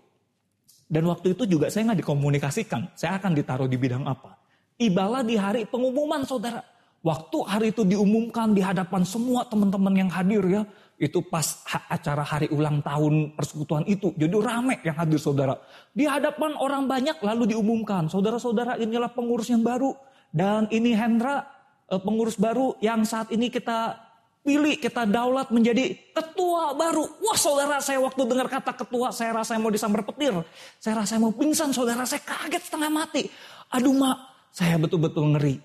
Dan 0.93 1.09
waktu 1.09 1.33
itu 1.33 1.49
juga 1.49 1.73
saya 1.73 1.89
nggak 1.89 2.05
dikomunikasikan, 2.05 2.93
saya 2.93 3.17
akan 3.17 3.33
ditaruh 3.33 3.65
di 3.65 3.81
bidang 3.81 4.05
apa. 4.05 4.37
Tibalah 4.77 5.25
di 5.25 5.33
hari 5.33 5.65
pengumuman 5.65 6.21
saudara. 6.21 6.61
Waktu 7.01 7.37
hari 7.49 7.67
itu 7.73 7.81
diumumkan 7.81 8.53
di 8.53 8.61
hadapan 8.61 9.01
semua 9.01 9.43
teman-teman 9.49 9.91
yang 9.91 10.07
hadir 10.13 10.45
ya, 10.45 10.61
itu 11.01 11.19
pas 11.25 11.65
acara 11.89 12.21
hari 12.21 12.47
ulang 12.53 12.79
tahun 12.85 13.33
persekutuan 13.33 13.83
itu. 13.89 14.13
Jadi 14.13 14.37
rame 14.37 14.79
yang 14.85 14.95
hadir 14.95 15.17
saudara. 15.17 15.57
Di 15.91 16.05
hadapan 16.05 16.53
orang 16.61 16.85
banyak 16.85 17.17
lalu 17.25 17.57
diumumkan, 17.57 18.05
saudara-saudara 18.05 18.77
inilah 18.77 19.09
pengurus 19.11 19.49
yang 19.49 19.65
baru. 19.65 19.97
Dan 20.29 20.69
ini 20.69 20.93
Hendra 20.93 21.43
eh, 21.89 21.99
pengurus 21.99 22.37
baru 22.37 22.77
yang 22.79 23.01
saat 23.03 23.33
ini 23.33 23.49
kita 23.49 23.97
pilih, 24.43 24.75
kita 24.75 25.07
daulat 25.07 25.49
menjadi 25.49 25.95
ketua 26.11 26.75
baru. 26.75 27.07
Wah 27.23 27.39
saudara 27.39 27.79
saya 27.79 28.03
waktu 28.03 28.21
dengar 28.27 28.51
kata 28.51 28.75
ketua 28.75 29.09
saya 29.15 29.31
rasa 29.31 29.55
mau 29.55 29.71
disambar 29.71 30.03
petir. 30.03 30.35
Saya 30.77 31.01
rasa 31.01 31.17
mau 31.17 31.31
pingsan 31.31 31.71
saudara 31.71 32.03
saya 32.03 32.21
kaget 32.21 32.69
setengah 32.69 32.91
mati. 32.91 33.31
Aduh 33.71 33.95
mak 33.95 34.17
saya 34.51 34.75
betul-betul 34.77 35.33
ngeri. 35.33 35.55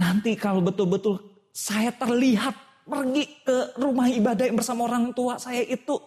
Nanti 0.00 0.34
kalau 0.34 0.64
betul-betul 0.64 1.20
saya 1.52 1.92
terlihat 1.92 2.56
pergi 2.88 3.44
ke 3.44 3.78
rumah 3.78 4.08
ibadah 4.10 4.48
yang 4.48 4.58
bersama 4.58 4.88
orang 4.88 5.14
tua 5.14 5.38
saya 5.38 5.62
itu 5.62 6.00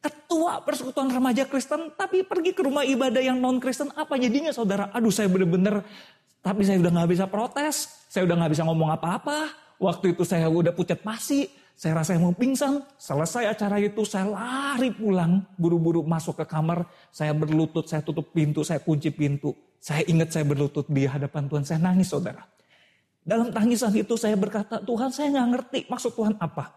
ketua 0.00 0.62
persekutuan 0.62 1.10
remaja 1.10 1.44
Kristen 1.48 1.92
tapi 1.98 2.22
pergi 2.22 2.54
ke 2.54 2.62
rumah 2.62 2.86
ibadah 2.86 3.20
yang 3.20 3.40
non 3.40 3.58
Kristen 3.58 3.88
apa 3.96 4.20
jadinya 4.20 4.52
saudara? 4.52 4.92
Aduh 4.92 5.10
saya 5.10 5.32
bener-bener 5.32 5.80
tapi 6.40 6.64
saya 6.64 6.80
udah 6.80 6.92
nggak 6.92 7.10
bisa 7.12 7.24
protes, 7.28 8.06
saya 8.08 8.24
udah 8.24 8.36
nggak 8.44 8.52
bisa 8.56 8.64
ngomong 8.64 8.92
apa-apa. 8.96 9.52
Waktu 9.80 10.12
itu 10.12 10.28
saya 10.28 10.48
udah 10.48 10.72
pucat 10.76 11.00
pasi, 11.00 11.48
saya 11.80 11.96
rasa 11.96 12.20
mau 12.20 12.36
pingsan. 12.36 12.84
Selesai 13.00 13.56
acara 13.56 13.80
itu 13.80 14.04
saya 14.04 14.28
lari 14.28 14.92
pulang. 14.92 15.40
Buru-buru 15.56 16.04
masuk 16.04 16.36
ke 16.36 16.44
kamar. 16.44 16.84
Saya 17.08 17.32
berlutut, 17.32 17.88
saya 17.88 18.04
tutup 18.04 18.36
pintu, 18.36 18.60
saya 18.60 18.84
kunci 18.84 19.08
pintu. 19.08 19.56
Saya 19.80 20.04
ingat 20.04 20.28
saya 20.28 20.44
berlutut 20.44 20.84
di 20.92 21.08
hadapan 21.08 21.48
Tuhan. 21.48 21.64
Saya 21.64 21.80
nangis 21.80 22.12
saudara. 22.12 22.44
Dalam 23.24 23.48
tangisan 23.48 23.96
itu 23.96 24.12
saya 24.20 24.36
berkata, 24.36 24.76
Tuhan 24.84 25.08
saya 25.08 25.32
nggak 25.32 25.48
ngerti 25.56 25.80
maksud 25.88 26.12
Tuhan 26.12 26.36
apa. 26.36 26.68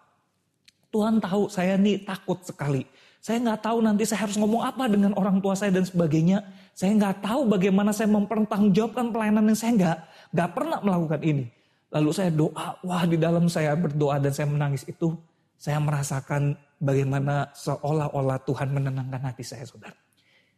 Tuhan 0.88 1.20
tahu 1.20 1.52
saya 1.52 1.76
nih 1.76 2.08
takut 2.08 2.40
sekali. 2.40 2.88
Saya 3.20 3.44
nggak 3.44 3.60
tahu 3.60 3.84
nanti 3.84 4.08
saya 4.08 4.24
harus 4.24 4.40
ngomong 4.40 4.64
apa 4.64 4.88
dengan 4.88 5.12
orang 5.20 5.44
tua 5.44 5.52
saya 5.52 5.76
dan 5.76 5.84
sebagainya. 5.84 6.48
Saya 6.72 6.96
nggak 6.96 7.28
tahu 7.28 7.52
bagaimana 7.52 7.92
saya 7.92 8.08
mempertanggungjawabkan 8.08 9.12
pelayanan 9.12 9.52
yang 9.52 9.60
saya 9.60 9.72
nggak 9.76 9.98
nggak 10.32 10.50
pernah 10.56 10.80
melakukan 10.80 11.22
ini. 11.28 11.46
Lalu 11.94 12.10
saya 12.10 12.34
doa, 12.34 12.74
wah 12.82 13.04
di 13.06 13.22
dalam 13.22 13.46
saya 13.46 13.78
berdoa 13.78 14.18
dan 14.18 14.34
saya 14.34 14.50
menangis 14.50 14.82
itu, 14.90 15.14
saya 15.62 15.78
merasakan 15.78 16.58
bagaimana 16.82 17.54
seolah-olah 17.54 18.42
Tuhan 18.50 18.74
menenangkan 18.74 19.22
hati 19.22 19.46
saya 19.46 19.64
saudara. 19.64 19.96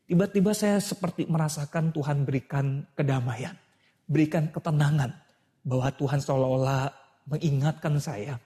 Tiba-tiba 0.08 0.56
saya 0.56 0.80
seperti 0.80 1.28
merasakan 1.28 1.92
Tuhan 1.92 2.24
berikan 2.24 2.88
kedamaian, 2.96 3.58
berikan 4.08 4.48
ketenangan. 4.48 5.12
Bahwa 5.66 5.90
Tuhan 5.90 6.22
seolah-olah 6.22 6.94
mengingatkan 7.26 7.98
saya 7.98 8.38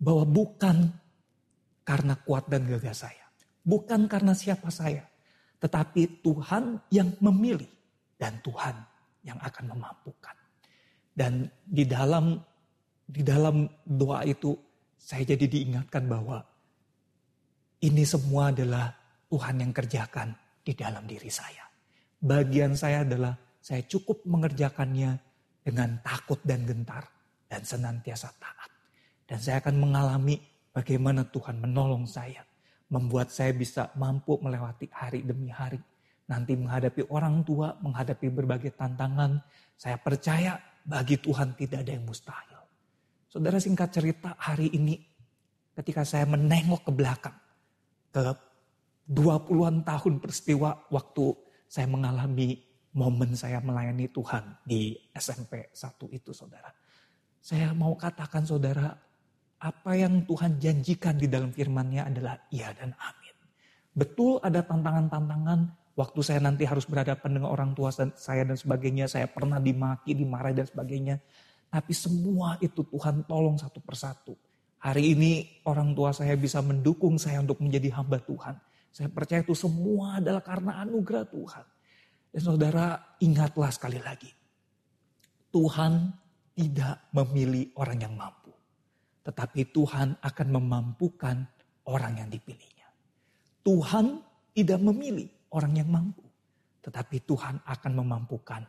bahwa 0.00 0.24
bukan 0.24 0.88
karena 1.84 2.16
kuat 2.24 2.48
dan 2.48 2.64
gagah 2.64 2.96
saya. 2.96 3.28
Bukan 3.60 4.08
karena 4.08 4.32
siapa 4.32 4.72
saya. 4.72 5.04
Tetapi 5.60 6.24
Tuhan 6.24 6.80
yang 6.88 7.12
memilih 7.20 7.68
dan 8.16 8.40
Tuhan 8.40 8.80
yang 9.20 9.36
akan 9.36 9.76
memampukan. 9.76 10.39
Dan 11.20 11.44
di 11.60 11.84
dalam 11.84 12.40
di 13.04 13.20
dalam 13.20 13.68
doa 13.84 14.24
itu 14.24 14.56
saya 14.96 15.28
jadi 15.28 15.44
diingatkan 15.44 16.08
bahwa 16.08 16.40
ini 17.84 18.08
semua 18.08 18.48
adalah 18.48 18.88
Tuhan 19.28 19.60
yang 19.60 19.72
kerjakan 19.76 20.32
di 20.64 20.72
dalam 20.72 21.04
diri 21.04 21.28
saya. 21.28 21.68
Bagian 22.24 22.72
saya 22.72 23.04
adalah 23.04 23.36
saya 23.60 23.84
cukup 23.84 24.24
mengerjakannya 24.24 25.20
dengan 25.60 26.00
takut 26.00 26.40
dan 26.40 26.64
gentar 26.64 27.04
dan 27.52 27.68
senantiasa 27.68 28.32
taat. 28.40 28.70
Dan 29.28 29.38
saya 29.44 29.60
akan 29.60 29.76
mengalami 29.76 30.40
bagaimana 30.72 31.28
Tuhan 31.28 31.60
menolong 31.60 32.08
saya. 32.08 32.40
Membuat 32.90 33.28
saya 33.30 33.52
bisa 33.52 33.92
mampu 33.94 34.40
melewati 34.40 34.88
hari 34.90 35.22
demi 35.22 35.52
hari. 35.52 35.78
Nanti 36.30 36.54
menghadapi 36.54 37.10
orang 37.10 37.42
tua, 37.42 37.74
menghadapi 37.82 38.30
berbagai 38.30 38.78
tantangan. 38.78 39.42
Saya 39.74 39.98
percaya 39.98 40.54
bagi 40.86 41.18
Tuhan 41.18 41.58
tidak 41.58 41.82
ada 41.82 41.92
yang 41.92 42.06
mustahil. 42.06 42.62
Saudara 43.26 43.58
singkat 43.58 43.90
cerita 43.90 44.38
hari 44.38 44.70
ini 44.70 44.94
ketika 45.74 46.06
saya 46.06 46.26
menengok 46.30 46.86
ke 46.86 46.92
belakang 46.94 47.36
ke 48.14 48.22
20-an 49.10 49.82
tahun 49.82 50.22
peristiwa 50.22 50.86
waktu 50.90 51.34
saya 51.66 51.86
mengalami 51.90 52.58
momen 52.94 53.34
saya 53.38 53.62
melayani 53.62 54.10
Tuhan 54.10 54.58
di 54.66 54.98
SMP 55.14 55.70
1 55.70 56.10
itu 56.10 56.30
saudara. 56.34 56.70
Saya 57.38 57.70
mau 57.74 57.94
katakan 57.94 58.42
saudara, 58.42 58.90
apa 59.60 59.92
yang 59.94 60.26
Tuhan 60.26 60.58
janjikan 60.58 61.14
di 61.16 61.30
dalam 61.30 61.54
firman-Nya 61.54 62.10
adalah 62.10 62.34
iya 62.50 62.74
dan 62.74 62.94
amin. 62.98 63.34
Betul 63.94 64.42
ada 64.42 64.62
tantangan-tantangan, 64.62 65.60
Waktu 66.00 66.20
saya 66.24 66.40
nanti 66.40 66.64
harus 66.64 66.88
berhadapan 66.88 67.36
dengan 67.36 67.52
orang 67.52 67.76
tua 67.76 67.92
saya 67.92 68.42
dan 68.48 68.56
sebagainya, 68.56 69.04
saya 69.04 69.28
pernah 69.28 69.60
dimaki, 69.60 70.16
dimarahi 70.16 70.56
dan 70.56 70.64
sebagainya. 70.64 71.20
Tapi 71.68 71.92
semua 71.92 72.56
itu 72.64 72.80
Tuhan 72.88 73.28
tolong 73.28 73.60
satu 73.60 73.84
persatu. 73.84 74.32
Hari 74.80 75.12
ini 75.12 75.60
orang 75.68 75.92
tua 75.92 76.16
saya 76.16 76.32
bisa 76.40 76.64
mendukung 76.64 77.20
saya 77.20 77.44
untuk 77.44 77.60
menjadi 77.60 77.92
hamba 78.00 78.16
Tuhan. 78.16 78.56
Saya 78.88 79.12
percaya 79.12 79.44
itu 79.44 79.52
semua 79.52 80.24
adalah 80.24 80.40
karena 80.40 80.80
anugerah 80.80 81.28
Tuhan. 81.28 81.66
Dan 82.32 82.40
saudara 82.40 82.96
ingatlah 83.20 83.68
sekali 83.68 84.00
lagi. 84.00 84.32
Tuhan 85.52 86.16
tidak 86.56 87.12
memilih 87.12 87.76
orang 87.76 87.98
yang 88.00 88.16
mampu. 88.16 88.56
Tetapi 89.20 89.68
Tuhan 89.68 90.16
akan 90.16 90.48
memampukan 90.48 91.36
orang 91.92 92.24
yang 92.24 92.28
dipilihnya. 92.32 92.88
Tuhan 93.60 94.24
tidak 94.56 94.80
memilih 94.80 95.28
orang 95.54 95.72
yang 95.76 95.88
mampu. 95.90 96.24
Tetapi 96.80 97.16
Tuhan 97.28 97.60
akan 97.66 97.92
memampukan 97.92 98.62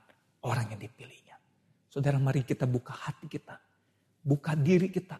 orang 0.43 0.75
yang 0.75 0.81
dipilihnya. 0.81 1.37
Saudara 1.87 2.19
mari 2.19 2.43
kita 2.43 2.67
buka 2.67 2.91
hati 2.91 3.27
kita. 3.27 3.55
Buka 4.21 4.55
diri 4.55 4.91
kita. 4.91 5.17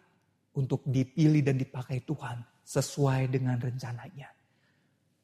Untuk 0.52 0.84
dipilih 0.84 1.40
dan 1.40 1.56
dipakai 1.56 2.04
Tuhan 2.04 2.44
sesuai 2.60 3.32
dengan 3.32 3.56
rencananya. 3.56 4.28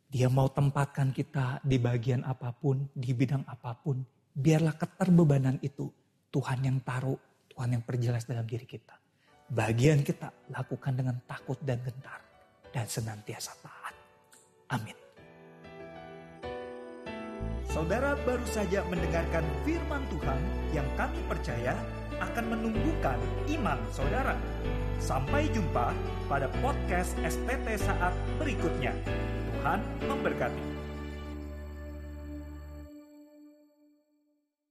Dia 0.08 0.32
mau 0.32 0.48
tempatkan 0.48 1.12
kita 1.12 1.60
di 1.60 1.76
bagian 1.76 2.24
apa 2.24 2.48
pun, 2.56 2.88
di 2.96 3.12
bidang 3.12 3.44
apa 3.44 3.76
pun. 3.76 4.00
Biarlah 4.32 4.72
keterbebanan 4.80 5.60
itu 5.60 5.84
Tuhan 6.32 6.64
yang 6.64 6.80
taruh, 6.80 7.20
Tuhan 7.52 7.76
yang 7.76 7.84
perjelas 7.84 8.24
dalam 8.24 8.48
diri 8.48 8.64
kita. 8.64 8.96
Bagian 9.52 10.00
kita 10.00 10.32
lakukan 10.52 10.96
dengan 10.96 11.16
takut 11.28 11.60
dan 11.60 11.80
gentar 11.84 12.20
dan 12.72 12.88
senantiasa 12.88 13.52
taat. 13.60 13.94
Amin. 14.72 15.07
Saudara 17.68 18.16
baru 18.24 18.44
saja 18.48 18.80
mendengarkan 18.88 19.44
firman 19.60 20.00
Tuhan 20.08 20.40
yang 20.72 20.88
kami 20.96 21.20
percaya 21.28 21.76
akan 22.16 22.56
menumbuhkan 22.56 23.20
iman 23.60 23.76
saudara. 23.92 24.34
Sampai 24.96 25.52
jumpa 25.52 25.92
pada 26.32 26.48
podcast 26.64 27.12
STT 27.20 27.76
saat 27.76 28.16
berikutnya. 28.40 28.96
Tuhan 29.52 29.84
memberkati. 30.08 30.67